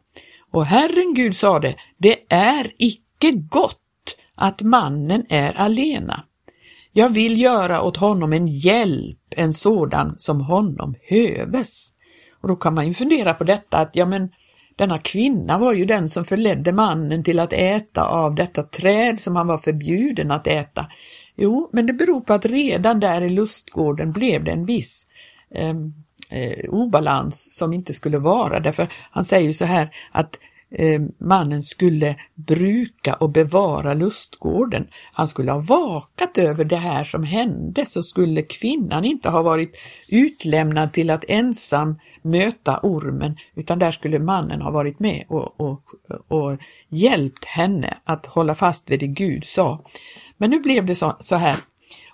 och 0.57 0.65
Herren 0.65 1.13
Gud 1.13 1.35
sade, 1.35 1.75
det 1.97 2.33
är 2.33 2.71
icke 2.77 3.31
gott 3.31 4.15
att 4.35 4.61
mannen 4.61 5.25
är 5.29 5.53
alena. 5.53 6.23
Jag 6.91 7.09
vill 7.09 7.41
göra 7.41 7.81
åt 7.81 7.97
honom 7.97 8.33
en 8.33 8.47
hjälp, 8.47 9.19
en 9.29 9.53
sådan 9.53 10.15
som 10.17 10.41
honom 10.41 10.95
höves. 11.09 11.93
Och 12.41 12.47
då 12.47 12.55
kan 12.55 12.73
man 12.73 12.87
ju 12.87 12.93
fundera 12.93 13.33
på 13.33 13.43
detta 13.43 13.77
att 13.77 13.95
ja 13.95 14.05
men 14.05 14.29
denna 14.75 14.99
kvinna 14.99 15.57
var 15.57 15.73
ju 15.73 15.85
den 15.85 16.09
som 16.09 16.25
förledde 16.25 16.71
mannen 16.71 17.23
till 17.23 17.39
att 17.39 17.53
äta 17.53 18.05
av 18.05 18.35
detta 18.35 18.63
träd 18.63 19.19
som 19.19 19.35
han 19.35 19.47
var 19.47 19.57
förbjuden 19.57 20.31
att 20.31 20.47
äta. 20.47 20.87
Jo, 21.35 21.69
men 21.73 21.85
det 21.85 21.93
beror 21.93 22.21
på 22.21 22.33
att 22.33 22.45
redan 22.45 22.99
där 22.99 23.21
i 23.21 23.29
lustgården 23.29 24.11
blev 24.11 24.43
det 24.43 24.51
en 24.51 24.65
viss 24.65 25.07
eh, 25.51 25.73
eh, 26.29 26.69
obalans 26.69 27.55
som 27.57 27.74
inte 27.74 27.93
skulle 27.93 28.17
vara. 28.17 28.60
Därför 28.60 28.89
han 29.12 29.25
säger 29.25 29.48
ju 29.48 29.53
så 29.53 29.65
här 29.65 29.89
att 30.12 30.39
eh, 30.72 31.01
mannen 31.17 31.63
skulle 31.63 32.15
bruka 32.36 33.13
och 33.13 33.29
bevara 33.29 33.93
lustgården. 33.93 34.88
Han 35.13 35.27
skulle 35.27 35.51
ha 35.51 35.60
vakat 35.60 36.38
över 36.38 36.65
det 36.65 36.75
här 36.75 37.03
som 37.03 37.24
hände 37.24 37.86
så 37.86 38.03
skulle 38.03 38.41
kvinnan 38.41 39.05
inte 39.05 39.29
ha 39.29 39.41
varit 39.41 39.75
utlämnad 40.10 40.93
till 40.93 41.10
att 41.10 41.25
ensam 41.27 42.00
möta 42.22 42.79
ormen 42.84 43.38
utan 43.55 43.79
där 43.79 43.91
skulle 43.91 44.19
mannen 44.19 44.62
ha 44.62 44.72
varit 44.72 45.00
med 45.00 45.25
och, 45.27 45.62
och, 45.62 45.84
och 46.27 46.57
hjälpt 46.89 47.46
henne 47.46 47.98
att 48.03 48.25
hålla 48.25 48.55
fast 48.55 48.89
vid 48.89 49.00
det 49.00 49.07
Gud 49.07 49.46
sa. 49.46 49.86
Men 50.38 50.50
nu 50.50 50.60
blev 50.60 50.86
det 50.86 50.96
så, 50.96 51.15
så 51.19 51.36
här 51.36 51.57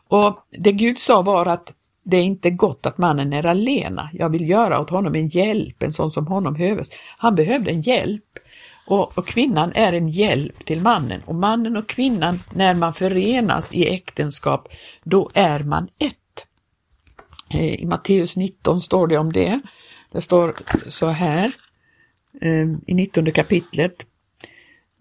och 0.08 0.40
det 0.52 0.72
Gud 0.72 1.00
sa 1.00 1.22
var 1.22 1.46
att 1.46 1.74
det 2.04 2.18
är 2.18 2.24
inte 2.24 2.50
gott 2.50 2.86
att 2.86 2.98
mannen 2.98 3.34
är 3.34 3.46
alena. 3.46 4.10
Jag 4.14 4.30
vill 4.30 4.50
göra 4.50 4.80
åt 4.80 4.90
honom 4.90 5.16
en 5.16 5.28
hjälp, 5.28 5.84
en 5.84 5.94
sån 5.94 6.12
som 6.12 6.28
honom 6.28 6.54
behövs. 6.54 6.90
Han 7.18 7.36
behövde 7.36 7.72
en 7.72 7.82
hjälp 7.82 8.24
och, 8.86 9.18
och, 9.18 9.28
kvinnan 9.28 9.72
är 9.76 9.94
en 9.94 10.08
hjälp 10.08 10.66
till 10.66 10.82
mannen 10.82 11.22
och 11.26 11.36
mannen 11.36 11.78
och 11.78 11.88
kvinnan, 11.88 12.40
när 12.54 12.76
man 12.76 12.94
förenas 12.94 13.74
i 13.74 13.94
äktenskap, 13.94 14.68
då 15.04 15.32
är 15.34 15.60
man 15.60 15.88
ett. 16.00 16.46
Eh, 17.50 17.82
I 17.82 17.86
Matteus 17.86 18.36
19 18.36 18.82
står 18.82 19.08
det 19.08 19.18
om 19.18 19.34
det. 19.34 19.60
Det 20.12 20.22
står 20.22 20.56
så 20.90 21.08
här 21.08 21.52
eh, 22.42 22.68
i 22.88 22.94
19 22.94 23.32
kapitlet, 23.32 24.08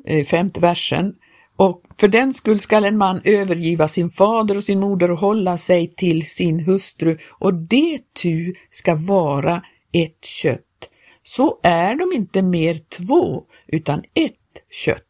eh, 0.04 0.26
femte 0.26 0.60
versen. 0.60 1.14
Och 1.62 1.82
för 1.98 2.08
den 2.08 2.34
skull 2.34 2.60
skall 2.60 2.84
en 2.84 2.98
man 2.98 3.20
övergiva 3.24 3.88
sin 3.88 4.10
fader 4.10 4.56
och 4.56 4.64
sin 4.64 4.80
moder 4.80 5.10
och 5.10 5.18
hålla 5.18 5.58
sig 5.58 5.94
till 5.94 6.26
sin 6.26 6.60
hustru 6.60 7.18
och 7.30 7.54
det 7.54 8.00
tu 8.22 8.54
ska 8.70 8.94
vara 8.94 9.62
ett 9.92 10.24
kött. 10.24 10.88
Så 11.22 11.58
är 11.62 11.94
de 11.94 12.12
inte 12.12 12.42
mer 12.42 12.80
två 12.88 13.44
utan 13.66 14.02
ett 14.14 14.62
kött. 14.84 15.02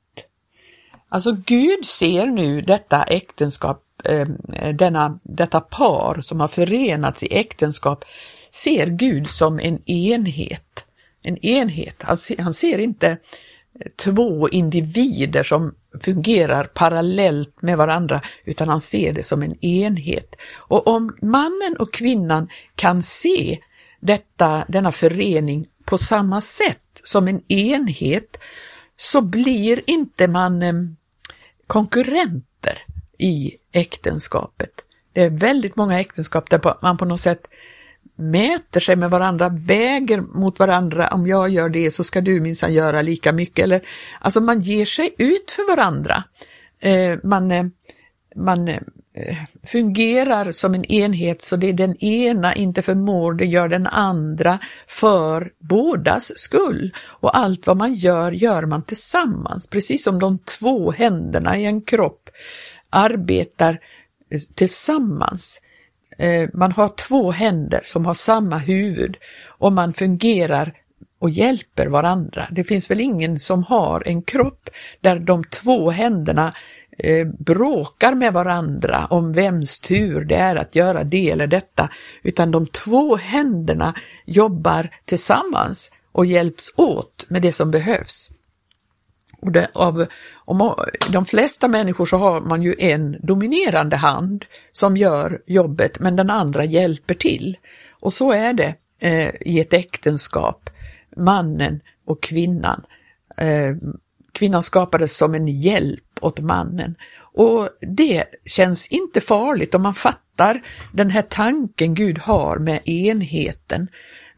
Alltså 1.09 1.33
Gud 1.47 1.87
ser 1.87 2.27
nu 2.27 2.61
detta 2.61 3.03
äktenskap, 3.03 3.85
eh, 4.05 4.29
denna, 4.75 5.19
detta 5.23 5.61
par 5.61 6.21
som 6.21 6.41
har 6.41 6.49
förenats 6.49 7.23
i 7.23 7.35
äktenskap, 7.37 8.05
ser 8.51 8.87
Gud 8.87 9.29
som 9.29 9.59
en 9.59 9.91
enhet. 9.91 10.87
En 11.23 11.39
enhet. 11.39 12.03
Han 12.03 12.17
ser, 12.17 12.39
han 12.39 12.55
ser 12.55 12.79
inte 12.79 13.19
två 13.97 14.49
individer 14.49 15.43
som 15.43 15.75
fungerar 16.01 16.65
parallellt 16.65 17.63
med 17.63 17.79
varandra, 17.79 18.23
utan 18.45 18.69
han 18.69 18.81
ser 18.81 19.13
det 19.13 19.23
som 19.23 19.43
en 19.43 19.65
enhet. 19.65 20.37
Och 20.55 20.87
om 20.87 21.17
mannen 21.23 21.77
och 21.79 21.93
kvinnan 21.93 22.49
kan 22.75 23.03
se 23.03 23.59
detta, 24.01 24.65
denna 24.69 24.93
förening 24.93 25.67
på 25.85 25.99
samma 25.99 26.41
sätt 26.41 27.01
som 27.05 27.29
en 27.29 27.53
enhet, 27.53 28.39
så 28.97 29.21
blir 29.21 29.91
inte 29.91 30.29
man 30.29 30.63
eh, 30.63 30.73
konkurrenter 31.67 32.85
i 33.19 33.57
äktenskapet. 33.73 34.71
Det 35.13 35.23
är 35.23 35.31
väldigt 35.31 35.77
många 35.77 36.01
äktenskap 36.01 36.51
där 36.51 36.77
man 36.83 36.97
på 36.97 37.05
något 37.05 37.21
sätt 37.21 37.47
mäter 38.17 38.81
sig 38.81 38.97
med 38.97 39.11
varandra, 39.11 39.49
väger 39.49 40.21
mot 40.21 40.59
varandra, 40.59 41.09
om 41.09 41.27
jag 41.27 41.49
gör 41.49 41.69
det 41.69 41.91
så 41.91 42.05
ska 42.05 42.21
du 42.21 42.41
minsann 42.41 42.75
göra 42.75 43.03
lika 43.03 43.33
mycket. 43.33 43.65
Eller, 43.65 43.83
alltså 44.21 44.41
man 44.41 44.61
ger 44.61 44.85
sig 44.85 45.15
ut 45.19 45.51
för 45.51 45.77
varandra. 45.77 46.25
Eh, 46.81 47.19
man, 47.23 47.51
eh, 47.51 47.65
man 48.37 48.69
eh, 48.69 48.79
fungerar 49.67 50.51
som 50.51 50.75
en 50.75 50.85
enhet 50.85 51.43
så 51.43 51.57
det 51.57 51.69
är 51.69 51.73
den 51.73 52.05
ena 52.05 52.55
inte 52.55 52.83
förmår, 52.83 53.35
det 53.35 53.47
gör 53.47 53.69
den 53.69 53.87
andra 53.87 54.59
för 54.87 55.53
bådas 55.59 56.39
skull. 56.39 56.95
Och 56.99 57.37
allt 57.37 57.67
vad 57.67 57.77
man 57.77 57.95
gör, 57.95 58.33
gör 58.33 58.67
man 58.67 58.83
tillsammans, 58.83 59.67
precis 59.67 60.05
som 60.05 60.19
de 60.19 60.39
två 60.39 60.91
händerna 60.91 61.59
i 61.59 61.65
en 61.65 61.83
kropp 61.83 62.31
arbetar 62.91 63.81
eh, 64.31 64.41
tillsammans. 64.55 65.61
Eh, 66.19 66.49
man 66.55 66.73
har 66.73 66.89
två 66.89 67.31
händer 67.31 67.81
som 67.85 68.07
har 68.07 68.15
samma 68.15 68.59
huvud 68.59 69.17
och 69.47 69.73
man 69.73 69.93
fungerar 69.93 70.73
och 71.19 71.31
hjälper 71.31 71.87
varandra. 71.87 72.49
Det 72.51 72.65
finns 72.65 72.91
väl 72.91 73.01
ingen 73.01 73.39
som 73.39 73.63
har 73.63 74.03
en 74.07 74.23
kropp 74.23 74.71
där 75.01 75.19
de 75.19 75.45
två 75.45 75.91
händerna 75.91 76.55
eh, 76.99 77.27
bråkar 77.27 78.15
med 78.15 78.33
varandra 78.33 79.07
om 79.11 79.33
vems 79.33 79.81
tur 79.81 80.25
det 80.25 80.37
är 80.37 80.57
att 80.57 80.75
göra 80.75 81.05
det 81.05 81.31
eller 81.31 81.47
detta, 81.47 81.89
utan 82.23 82.51
de 82.51 82.67
två 82.67 83.17
händerna 83.17 83.95
jobbar 84.25 84.91
tillsammans 85.05 85.93
och 86.13 86.27
hjälps 86.27 86.73
åt 86.77 87.25
med 87.29 87.43
det 87.43 87.53
som 87.53 87.71
behövs. 87.71 88.31
Och 89.43 89.53
det, 89.53 89.69
av, 89.73 90.07
om 90.35 90.75
de 91.09 91.27
flesta 91.27 91.69
människor 91.69 92.07
så 92.07 92.17
har 92.17 92.41
man 92.41 92.63
ju 92.63 92.75
en 92.79 93.17
dominerande 93.23 93.97
hand 93.97 94.45
som 94.73 94.97
gör 94.97 95.43
jobbet 95.47 96.01
men 96.01 96.17
den 96.17 96.31
andra 96.31 96.65
hjälper 96.65 97.15
till. 97.15 97.59
Och 97.91 98.13
så 98.13 98.33
är 98.33 98.53
det 98.53 98.75
eh, 99.01 99.35
i 99.41 99.61
ett 99.61 99.73
äktenskap, 99.73 100.71
mannen 101.17 101.81
och 102.07 102.23
kvinnan. 102.23 102.83
Eh, 103.37 103.77
kvinnan 104.33 104.63
skapades 104.63 105.17
som 105.17 105.35
en 105.35 105.49
hjälp 105.49 106.19
åt 106.21 106.41
mannen. 106.41 106.95
Och 107.35 107.69
det 107.81 108.25
känns 108.47 108.87
inte 108.87 109.21
farligt 109.21 109.75
om 109.75 109.83
man 109.83 109.95
fattar 109.95 110.63
den 110.93 111.11
här 111.11 111.23
tanken 111.23 111.95
Gud 111.95 112.19
har 112.19 112.59
med 112.59 112.89
enheten. 112.89 113.89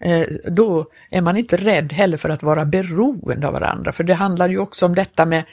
Eh, 0.05 0.27
då 0.45 0.87
är 1.11 1.23
man 1.23 1.37
inte 1.37 1.57
rädd 1.57 1.93
heller 1.93 2.17
för 2.17 2.29
att 2.29 2.43
vara 2.43 2.65
beroende 2.65 3.47
av 3.47 3.53
varandra, 3.53 3.93
för 3.93 4.05
det 4.05 4.15
handlar 4.15 4.49
ju 4.49 4.59
också 4.59 4.87
om 4.87 4.95
detta 4.95 5.27
med 5.27 5.45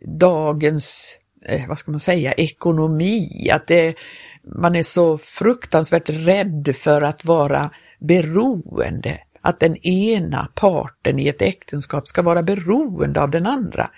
dagens, 0.00 1.18
eh, 1.46 1.68
vad 1.68 1.78
ska 1.78 1.90
man 1.90 2.00
säga, 2.00 2.32
ekonomi, 2.32 3.50
att 3.52 3.66
det, 3.66 3.94
man 4.42 4.76
är 4.76 4.82
så 4.82 5.18
fruktansvärt 5.18 6.08
rädd 6.10 6.74
för 6.78 7.02
att 7.02 7.24
vara 7.24 7.70
beroende, 7.98 9.18
att 9.40 9.60
den 9.60 9.76
ena 9.86 10.48
parten 10.54 11.18
i 11.18 11.28
ett 11.28 11.42
äktenskap 11.42 12.08
ska 12.08 12.22
vara 12.22 12.42
beroende 12.42 13.22
av 13.22 13.30
den 13.30 13.46
andra. 13.46 13.90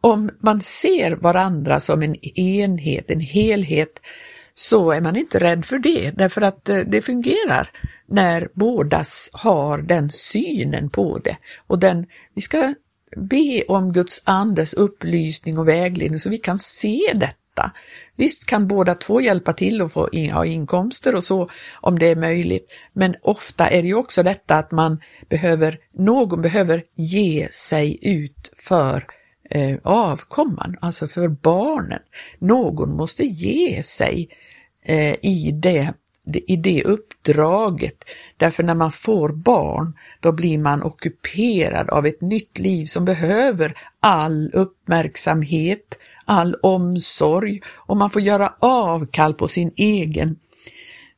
Om 0.00 0.30
man 0.40 0.60
ser 0.60 1.10
varandra 1.10 1.80
som 1.80 2.02
en 2.02 2.38
enhet, 2.38 3.10
en 3.10 3.20
helhet, 3.20 4.00
så 4.54 4.90
är 4.90 5.00
man 5.00 5.16
inte 5.16 5.38
rädd 5.38 5.64
för 5.64 5.78
det, 5.78 6.10
därför 6.10 6.40
att 6.42 6.68
eh, 6.68 6.78
det 6.78 7.02
fungerar 7.02 7.70
när 8.06 8.48
bådas 8.54 9.30
har 9.32 9.78
den 9.78 10.10
synen 10.10 10.90
på 10.90 11.18
det. 11.18 11.36
Och 11.66 11.78
den, 11.78 12.06
vi 12.34 12.42
ska 12.42 12.74
be 13.16 13.62
om 13.68 13.92
Guds 13.92 14.22
andes 14.24 14.74
upplysning 14.74 15.58
och 15.58 15.68
vägledning 15.68 16.18
så 16.18 16.30
vi 16.30 16.38
kan 16.38 16.58
se 16.58 17.00
detta. 17.14 17.72
Visst 18.16 18.46
kan 18.46 18.68
båda 18.68 18.94
två 18.94 19.20
hjälpa 19.20 19.52
till 19.52 19.82
och 19.82 19.92
få 19.92 20.08
in, 20.12 20.30
ha 20.30 20.44
inkomster 20.44 21.14
och 21.14 21.24
så 21.24 21.50
om 21.80 21.98
det 21.98 22.06
är 22.06 22.16
möjligt, 22.16 22.68
men 22.92 23.14
ofta 23.22 23.68
är 23.68 23.82
det 23.82 23.88
ju 23.88 23.94
också 23.94 24.22
detta 24.22 24.56
att 24.56 24.70
man 24.70 25.00
behöver, 25.28 25.78
någon 25.92 26.42
behöver 26.42 26.84
ge 26.94 27.48
sig 27.50 27.98
ut 28.02 28.50
för 28.66 29.06
eh, 29.50 29.78
avkomman, 29.82 30.76
alltså 30.80 31.08
för 31.08 31.28
barnen. 31.28 32.00
Någon 32.38 32.96
måste 32.96 33.24
ge 33.24 33.82
sig 33.82 34.28
eh, 34.84 35.14
i 35.22 35.50
det 35.62 35.92
i 36.26 36.56
det 36.56 36.84
uppdraget. 36.84 38.04
Därför 38.36 38.62
när 38.62 38.74
man 38.74 38.92
får 38.92 39.28
barn, 39.28 39.92
då 40.20 40.32
blir 40.32 40.58
man 40.58 40.82
ockuperad 40.82 41.90
av 41.90 42.06
ett 42.06 42.20
nytt 42.20 42.58
liv 42.58 42.86
som 42.86 43.04
behöver 43.04 43.74
all 44.00 44.50
uppmärksamhet, 44.52 45.98
all 46.24 46.54
omsorg 46.54 47.60
och 47.66 47.96
man 47.96 48.10
får 48.10 48.22
göra 48.22 48.54
avkall 48.58 49.34
på 49.34 49.48
sin 49.48 49.72
egen, 49.76 50.36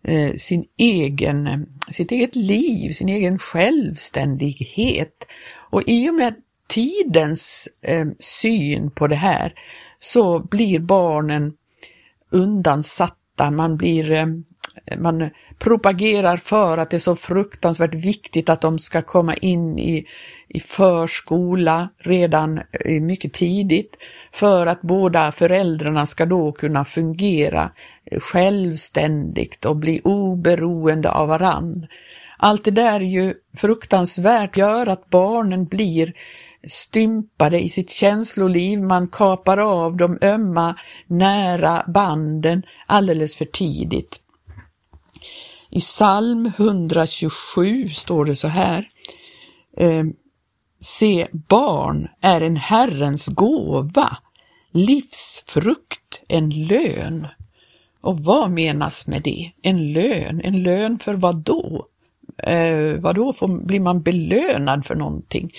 eh, 0.05 0.35
sin 0.35 0.65
egen, 0.77 1.47
eh, 1.47 1.59
sitt 1.93 2.13
eget 2.13 2.37
liv, 2.37 2.91
sin 2.91 3.09
egen 3.09 3.39
självständighet. 3.39 5.27
Och 5.71 5.83
i 5.87 6.11
och 6.11 6.15
med 6.15 6.35
tidens 6.69 7.69
eh, 7.83 8.07
syn 8.19 8.91
på 8.91 9.07
det 9.07 9.17
här 9.17 9.55
så 9.99 10.39
blir 10.39 10.79
barnen 10.79 11.53
undansatta, 12.31 13.51
man 13.51 13.77
blir 13.77 14.11
eh, 14.13 14.27
man 14.99 15.31
propagerar 15.59 16.37
för 16.37 16.79
att 16.79 16.91
det 16.91 16.97
är 16.97 17.01
så 17.01 17.17
fruktansvärt 17.17 17.95
viktigt 17.95 18.49
att 18.49 18.61
de 18.61 18.79
ska 18.79 19.03
komma 19.03 19.35
in 19.35 19.79
i, 19.79 20.07
i 20.49 20.61
förskola 20.61 21.89
redan 21.99 22.59
eh, 22.59 23.01
mycket 23.03 23.33
tidigt 23.33 23.97
för 24.33 24.67
att 24.67 24.83
båda 24.83 25.33
föräldrarna 25.33 26.07
ska 26.07 26.27
då 26.27 26.53
kunna 26.53 26.85
fungera 26.85 27.71
eh, 28.05 28.21
självständigt 28.21 29.65
och 29.65 29.77
bli 29.77 30.01
oberoende 30.05 31.11
av 31.11 31.29
varann. 31.29 31.87
Allt 32.39 32.65
det 32.65 32.71
där 32.71 33.01
är 33.01 33.05
ju 33.05 33.35
fruktansvärt, 33.57 34.57
gör 34.57 34.87
att 34.87 35.11
barnen 35.11 35.65
blir 35.65 36.13
stympade 36.69 37.61
i 37.61 37.69
sitt 37.69 37.91
känsloliv, 37.91 38.83
man 38.83 39.09
kapar 39.09 39.59
av 39.59 39.97
de 39.97 40.19
ömma, 40.23 40.77
nära 41.07 41.85
banden 41.87 42.63
alldeles 42.87 43.37
för 43.37 43.45
tidigt. 43.45 44.21
I 45.71 45.81
psalm 45.81 46.47
127 46.57 47.91
står 47.91 48.25
det 48.25 48.37
så 48.37 48.49
här. 48.49 48.89
Eh, 49.77 50.05
Se, 50.85 51.27
barn 51.33 52.09
är 52.21 52.41
en 52.41 52.57
Herrens 52.57 53.27
gåva, 53.27 54.17
livsfrukt, 54.73 56.21
en 56.29 56.67
lön. 56.67 57.27
Och 58.01 58.19
vad 58.19 58.51
menas 58.51 59.07
med 59.07 59.23
det? 59.23 59.51
En 59.63 59.93
lön? 59.93 60.41
En 60.45 60.63
lön 60.63 60.99
för 60.99 61.15
vad 61.15 61.37
då? 61.37 61.87
Eh, 62.39 62.95
vad 62.99 63.15
då 63.15 63.33
får, 63.33 63.49
blir 63.49 63.81
man 63.81 64.03
belönad 64.03 64.87
för 64.87 64.95
någonting? 64.95 65.55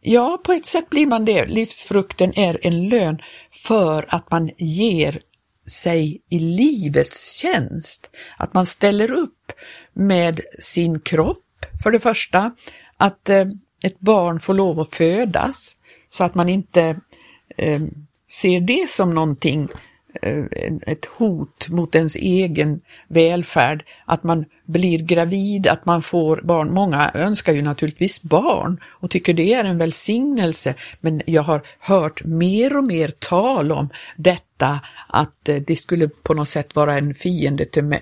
Ja, 0.00 0.38
på 0.44 0.52
ett 0.52 0.66
sätt 0.66 0.90
blir 0.90 1.06
man 1.06 1.24
det. 1.24 1.46
Livsfrukten 1.46 2.38
är 2.38 2.58
en 2.62 2.88
lön 2.88 3.22
för 3.50 4.06
att 4.08 4.30
man 4.30 4.50
ger 4.58 5.20
sig 5.66 6.22
i 6.28 6.38
livets 6.38 7.32
tjänst. 7.32 8.10
Att 8.36 8.54
man 8.54 8.66
ställer 8.66 9.10
upp 9.10 9.52
med 9.92 10.40
sin 10.58 11.00
kropp, 11.00 11.66
för 11.82 11.90
det 11.90 11.98
första, 11.98 12.52
att 12.96 13.28
eh, 13.28 13.46
ett 13.82 14.00
barn 14.00 14.40
får 14.40 14.54
lov 14.54 14.80
att 14.80 14.94
födas 14.94 15.76
så 16.10 16.24
att 16.24 16.34
man 16.34 16.48
inte 16.48 17.00
eh, 17.56 17.82
ser 18.28 18.60
det 18.60 18.90
som 18.90 19.14
någonting 19.14 19.68
Eh, 20.22 20.44
ett 20.86 21.04
hot 21.04 21.68
mot 21.68 21.94
ens 21.94 22.16
egen 22.16 22.80
välfärd, 23.08 23.84
att 24.04 24.22
man 24.24 24.44
blir 24.64 24.98
gravid, 24.98 25.66
att 25.66 25.86
man 25.86 26.02
får 26.02 26.40
barn. 26.44 26.74
Många 26.74 27.10
önskar 27.14 27.52
ju 27.52 27.62
naturligtvis 27.62 28.22
barn 28.22 28.80
och 28.84 29.10
tycker 29.10 29.34
det 29.34 29.54
är 29.54 29.64
en 29.64 29.78
välsignelse, 29.78 30.74
men 31.00 31.22
jag 31.26 31.42
har 31.42 31.62
hört 31.78 32.24
mer 32.24 32.76
och 32.76 32.84
mer 32.84 33.08
tal 33.08 33.72
om 33.72 33.88
detta 34.16 34.80
att 35.08 35.48
eh, 35.48 35.56
det 35.56 35.76
skulle 35.76 36.08
på 36.08 36.34
något 36.34 36.48
sätt 36.48 36.76
vara 36.76 36.98
en 36.98 37.14
fiende 37.14 37.64
till 37.64 37.96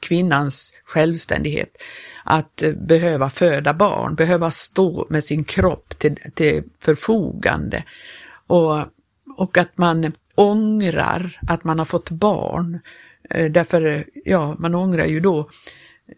kvinnans 0.00 0.74
självständighet. 0.84 1.76
Att 2.24 2.62
eh, 2.62 2.72
behöva 2.72 3.30
föda 3.30 3.74
barn, 3.74 4.14
behöva 4.14 4.50
stå 4.50 5.06
med 5.10 5.24
sin 5.24 5.44
kropp 5.44 5.98
till, 5.98 6.16
till 6.34 6.62
förfogande 6.80 7.84
och, 8.46 8.78
och 9.36 9.58
att 9.58 9.78
man 9.78 10.12
ångrar 10.40 11.38
att 11.46 11.64
man 11.64 11.78
har 11.78 11.86
fått 11.86 12.10
barn. 12.10 12.80
Eh, 13.30 13.50
därför, 13.50 14.06
ja, 14.24 14.56
man 14.58 14.74
ångrar 14.74 15.06
ju 15.06 15.20
då 15.20 15.48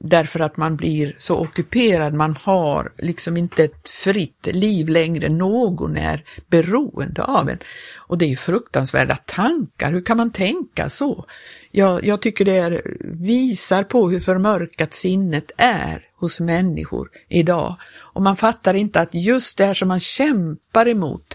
därför 0.00 0.40
att 0.40 0.56
man 0.56 0.76
blir 0.76 1.14
så 1.18 1.38
ockuperad, 1.38 2.14
man 2.14 2.36
har 2.42 2.92
liksom 2.98 3.36
inte 3.36 3.64
ett 3.64 3.88
fritt 3.88 4.48
liv 4.52 4.88
längre, 4.88 5.28
någon 5.28 5.96
är 5.96 6.24
beroende 6.50 7.24
av 7.24 7.48
en. 7.48 7.58
Och 7.96 8.18
det 8.18 8.24
är 8.24 8.28
ju 8.28 8.36
fruktansvärda 8.36 9.16
tankar, 9.16 9.92
hur 9.92 10.04
kan 10.04 10.16
man 10.16 10.32
tänka 10.32 10.88
så? 10.88 11.24
Jag, 11.70 12.04
jag 12.04 12.22
tycker 12.22 12.44
det 12.44 12.56
är, 12.56 12.82
visar 13.00 13.82
på 13.82 14.10
hur 14.10 14.20
förmörkat 14.20 14.92
sinnet 14.92 15.50
är 15.56 16.06
hos 16.16 16.40
människor 16.40 17.10
idag. 17.28 17.76
Och 17.94 18.22
man 18.22 18.36
fattar 18.36 18.74
inte 18.74 19.00
att 19.00 19.14
just 19.14 19.58
det 19.58 19.66
här 19.66 19.74
som 19.74 19.88
man 19.88 20.00
kämpar 20.00 20.88
emot, 20.88 21.34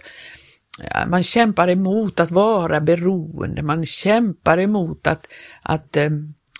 man 1.07 1.23
kämpar 1.23 1.69
emot 1.69 2.19
att 2.19 2.31
vara 2.31 2.81
beroende, 2.81 3.61
man 3.61 3.85
kämpar 3.85 4.59
emot 4.59 5.07
att, 5.07 5.27
att 5.61 5.97
eh, 5.97 6.09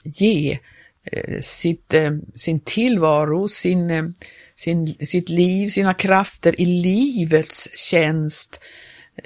ge 0.04 0.60
eh, 1.04 1.42
sitt, 1.42 1.94
eh, 1.94 2.12
sin 2.36 2.60
tillvaro, 2.60 3.48
sin, 3.48 4.14
sin, 4.56 4.88
sitt 4.88 5.30
liv, 5.30 5.68
sina 5.68 5.94
krafter 5.94 6.62
i 6.62 6.66
livets 6.66 7.68
tjänst. 7.76 8.60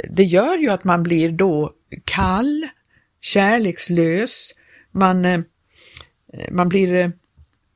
Det 0.09 0.23
gör 0.23 0.57
ju 0.57 0.69
att 0.69 0.83
man 0.83 1.03
blir 1.03 1.31
då 1.31 1.71
kall, 2.05 2.67
kärlekslös, 3.21 4.51
man, 4.91 5.45
man 6.51 6.69
blir, 6.69 7.11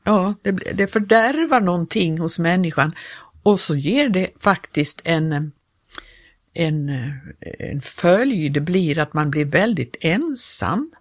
ja, 0.03 0.35
det, 0.41 0.51
det 0.51 0.87
fördärvar 0.87 1.61
någonting 1.61 2.19
hos 2.19 2.39
människan. 2.39 2.95
Och 3.43 3.59
så 3.59 3.75
ger 3.75 4.09
det 4.09 4.29
faktiskt 4.39 5.01
en, 5.03 5.51
en, 6.55 6.89
eh, 6.89 7.11
en 7.59 7.81
följd 7.81 8.63
blir 8.63 8.99
att 8.99 9.13
man 9.13 9.31
blir 9.31 9.45
väldigt 9.45 9.95
ensam. 9.99 10.91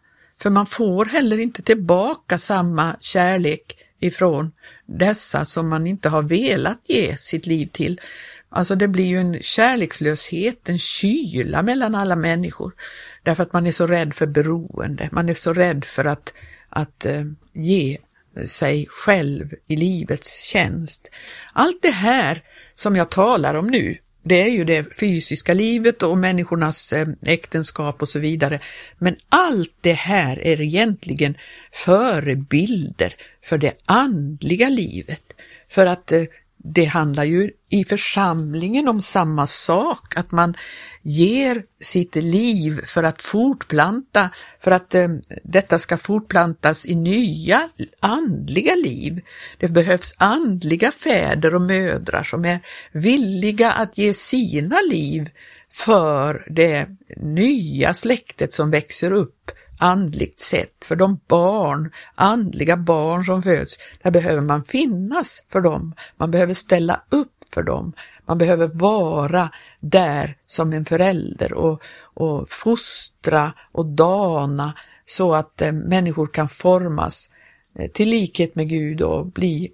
För 0.40 0.50
man 0.50 0.66
får 0.66 1.04
heller 1.04 1.38
inte 1.38 1.62
tillbaka 1.62 2.38
samma 2.38 2.96
kärlek 3.00 3.76
ifrån 4.00 4.52
dessa 4.86 5.44
som 5.44 5.68
man 5.68 5.86
inte 5.86 6.08
har 6.08 6.22
velat 6.22 6.88
ge 6.88 7.16
sitt 7.16 7.46
liv 7.46 7.66
till. 7.72 8.00
Alltså 8.48 8.74
det 8.74 8.88
blir 8.88 9.06
ju 9.06 9.18
en 9.18 9.42
kärlekslöshet, 9.42 10.68
en 10.68 10.78
kyla 10.78 11.62
mellan 11.62 11.94
alla 11.94 12.16
människor. 12.16 12.72
Därför 13.22 13.42
att 13.42 13.52
man 13.52 13.66
är 13.66 13.72
så 13.72 13.86
rädd 13.86 14.14
för 14.14 14.26
beroende, 14.26 15.08
man 15.12 15.28
är 15.28 15.34
så 15.34 15.52
rädd 15.52 15.84
för 15.84 16.04
att, 16.04 16.32
att 16.68 17.04
eh, 17.04 17.24
ge 17.52 17.98
sig 18.46 18.86
själv 18.90 19.54
i 19.66 19.76
livets 19.76 20.44
tjänst. 20.44 21.10
Allt 21.52 21.82
det 21.82 21.90
här 21.90 22.42
som 22.74 22.96
jag 22.96 23.10
talar 23.10 23.54
om 23.54 23.66
nu, 23.66 23.98
det 24.24 24.42
är 24.42 24.48
ju 24.48 24.64
det 24.64 25.00
fysiska 25.00 25.54
livet 25.54 26.02
och 26.02 26.18
människornas 26.18 26.92
eh, 26.92 27.08
äktenskap 27.22 28.02
och 28.02 28.08
så 28.08 28.18
vidare. 28.18 28.60
Men 28.98 29.16
allt 29.28 29.74
det 29.80 29.92
här 29.92 30.38
är 30.38 30.60
egentligen 30.60 31.34
förebilder 31.72 33.16
för 33.42 33.58
det 33.58 33.72
andliga 33.84 34.68
livet. 34.68 35.22
För 35.68 35.86
att 35.86 36.12
eh, 36.12 36.22
det 36.66 36.84
handlar 36.84 37.24
ju 37.24 37.50
i 37.68 37.84
församlingen 37.84 38.88
om 38.88 39.02
samma 39.02 39.46
sak, 39.46 40.16
att 40.16 40.32
man 40.32 40.56
ger 41.02 41.62
sitt 41.80 42.14
liv 42.14 42.80
för 42.86 43.02
att 43.02 43.22
fortplanta, 43.22 44.30
för 44.60 44.70
att 44.70 44.94
eh, 44.94 45.08
detta 45.44 45.78
ska 45.78 45.96
fortplantas 45.96 46.86
i 46.86 46.94
nya 46.94 47.68
andliga 48.00 48.74
liv. 48.74 49.20
Det 49.58 49.68
behövs 49.68 50.14
andliga 50.18 50.90
fäder 50.90 51.54
och 51.54 51.62
mödrar 51.62 52.22
som 52.22 52.44
är 52.44 52.60
villiga 52.92 53.72
att 53.72 53.98
ge 53.98 54.14
sina 54.14 54.80
liv 54.90 55.30
för 55.70 56.46
det 56.50 56.86
nya 57.16 57.94
släktet 57.94 58.54
som 58.54 58.70
växer 58.70 59.10
upp 59.10 59.50
andligt 59.84 60.40
sätt, 60.40 60.84
för 60.84 60.96
de 60.96 61.20
barn, 61.28 61.90
andliga 62.14 62.76
barn 62.76 63.24
som 63.24 63.42
föds, 63.42 63.78
där 64.02 64.10
behöver 64.10 64.42
man 64.42 64.64
finnas 64.64 65.42
för 65.48 65.60
dem. 65.60 65.94
Man 66.16 66.30
behöver 66.30 66.54
ställa 66.54 67.00
upp 67.08 67.44
för 67.54 67.62
dem. 67.62 67.92
Man 68.26 68.38
behöver 68.38 68.66
vara 68.66 69.50
där 69.80 70.36
som 70.46 70.72
en 70.72 70.84
förälder 70.84 71.52
och, 71.52 71.82
och 72.14 72.50
fostra 72.50 73.52
och 73.72 73.86
dana 73.86 74.72
så 75.06 75.34
att 75.34 75.62
eh, 75.62 75.72
människor 75.72 76.26
kan 76.26 76.48
formas 76.48 77.30
eh, 77.78 77.90
till 77.90 78.08
likhet 78.08 78.54
med 78.54 78.68
Gud 78.68 79.02
och 79.02 79.26
bli 79.26 79.72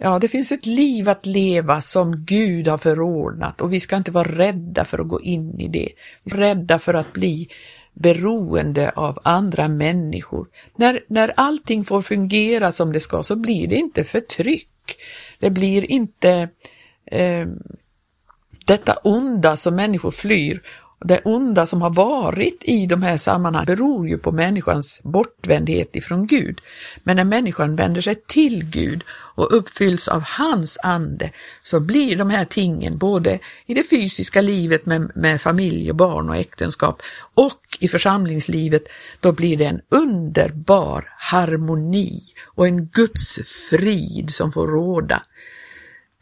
Ja, 0.00 0.18
det 0.18 0.28
finns 0.28 0.52
ett 0.52 0.66
liv 0.66 1.08
att 1.08 1.26
leva 1.26 1.80
som 1.80 2.24
Gud 2.24 2.68
har 2.68 2.78
förordnat 2.78 3.60
och 3.60 3.72
vi 3.72 3.80
ska 3.80 3.96
inte 3.96 4.10
vara 4.10 4.28
rädda 4.28 4.84
för 4.84 4.98
att 4.98 5.08
gå 5.08 5.20
in 5.20 5.60
i 5.60 5.68
det. 5.68 5.88
Rädda 6.24 6.78
för 6.78 6.94
att 6.94 7.12
bli 7.12 7.48
beroende 7.96 8.90
av 8.90 9.18
andra 9.22 9.68
människor. 9.68 10.48
När, 10.76 11.00
när 11.08 11.32
allting 11.36 11.84
får 11.84 12.02
fungera 12.02 12.72
som 12.72 12.92
det 12.92 13.00
ska 13.00 13.22
så 13.22 13.36
blir 13.36 13.66
det 13.66 13.76
inte 13.76 14.04
förtryck. 14.04 14.68
Det 15.38 15.50
blir 15.50 15.90
inte 15.90 16.48
eh, 17.06 17.46
detta 18.66 18.94
onda 18.94 19.56
som 19.56 19.76
människor 19.76 20.10
flyr. 20.10 20.62
Det 20.98 21.20
onda 21.24 21.66
som 21.66 21.82
har 21.82 21.90
varit 21.90 22.62
i 22.64 22.86
de 22.86 23.02
här 23.02 23.16
sammanhangen 23.16 23.66
beror 23.66 24.08
ju 24.08 24.18
på 24.18 24.32
människans 24.32 25.00
bortvändhet 25.02 25.96
ifrån 25.96 26.26
Gud. 26.26 26.60
Men 27.02 27.16
när 27.16 27.24
människan 27.24 27.76
vänder 27.76 28.00
sig 28.00 28.14
till 28.14 28.64
Gud 28.64 29.04
och 29.08 29.56
uppfylls 29.56 30.08
av 30.08 30.22
hans 30.22 30.78
ande 30.82 31.30
så 31.62 31.80
blir 31.80 32.16
de 32.16 32.30
här 32.30 32.44
tingen 32.44 32.98
både 32.98 33.38
i 33.66 33.74
det 33.74 33.90
fysiska 33.90 34.40
livet 34.40 34.86
med, 34.86 35.10
med 35.14 35.40
familj 35.40 35.90
och 35.90 35.96
barn 35.96 36.28
och 36.28 36.36
äktenskap 36.36 37.02
och 37.34 37.78
i 37.80 37.88
församlingslivet, 37.88 38.84
då 39.20 39.32
blir 39.32 39.56
det 39.56 39.64
en 39.64 39.80
underbar 39.88 41.08
harmoni 41.18 42.22
och 42.44 42.66
en 42.66 42.86
Guds 42.86 43.38
frid 43.70 44.34
som 44.34 44.52
får 44.52 44.66
råda. 44.66 45.22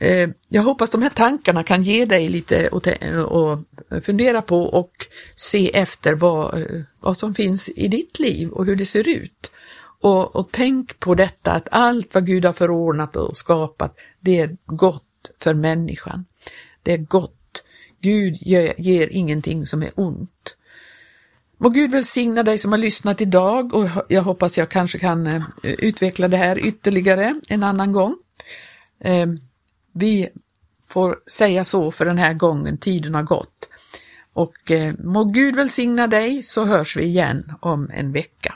Eh, 0.01 0.29
jag 0.49 0.63
hoppas 0.63 0.91
de 0.91 1.03
här 1.03 1.11
tankarna 1.11 1.65
kan 1.65 1.83
ge 1.83 2.05
dig 2.05 2.29
lite 2.29 2.69
att 2.73 4.05
fundera 4.05 4.43
på 4.43 4.63
och 4.63 4.93
se 5.35 5.77
efter 5.77 6.15
vad, 6.15 6.59
eh, 6.59 6.81
vad 7.01 7.17
som 7.17 7.35
finns 7.35 7.69
i 7.69 7.89
ditt 7.89 8.19
liv 8.19 8.49
och 8.49 8.67
hur 8.67 8.77
det 8.77 8.87
ser 8.87 9.09
ut. 9.09 9.51
Och, 10.01 10.37
och 10.37 10.49
tänk 10.53 11.01
på 11.01 11.15
detta 11.15 11.53
att 11.53 11.69
allt 11.71 12.15
vad 12.15 12.27
Gud 12.27 12.45
har 12.45 12.53
förordnat 12.53 13.17
och 13.17 13.37
skapat, 13.37 13.97
det 14.21 14.41
är 14.41 14.57
gott 14.67 15.31
för 15.41 15.55
människan. 15.55 16.25
Det 16.83 16.93
är 16.93 16.99
gott. 16.99 17.65
Gud 18.01 18.37
ger, 18.41 18.75
ger 18.79 19.09
ingenting 19.11 19.67
som 19.67 19.83
är 19.83 19.91
ont. 19.95 20.57
Må 21.59 21.69
Gud 21.69 21.91
välsigna 21.91 22.43
dig 22.43 22.59
som 22.59 22.73
har 22.73 22.79
lyssnat 22.79 23.21
idag 23.21 23.75
och 23.75 23.89
jag 24.09 24.23
hoppas 24.23 24.59
jag 24.59 24.69
kanske 24.69 24.99
kan 24.99 25.27
eh, 25.27 25.43
utveckla 25.63 26.29
det 26.29 26.37
här 26.37 26.67
ytterligare 26.67 27.41
en 27.49 27.63
annan 27.63 27.93
gång. 27.93 28.17
Ehm, 29.01 29.39
vi 29.95 30.29
får 30.89 31.19
säga 31.27 31.65
så 31.65 31.91
för 31.91 32.05
den 32.05 32.19
här 32.19 32.35
gången, 32.35 32.79
tiden 32.79 33.15
har 33.15 33.23
gått. 33.23 33.69
Och 34.33 34.71
eh, 34.71 34.95
må 34.99 35.25
Gud 35.25 35.57
välsigna 35.57 36.07
dig 36.07 36.43
så 36.43 36.65
hörs 36.65 36.97
vi 36.97 37.03
igen 37.03 37.53
om 37.61 37.91
en 37.95 38.13
vecka. 38.13 38.55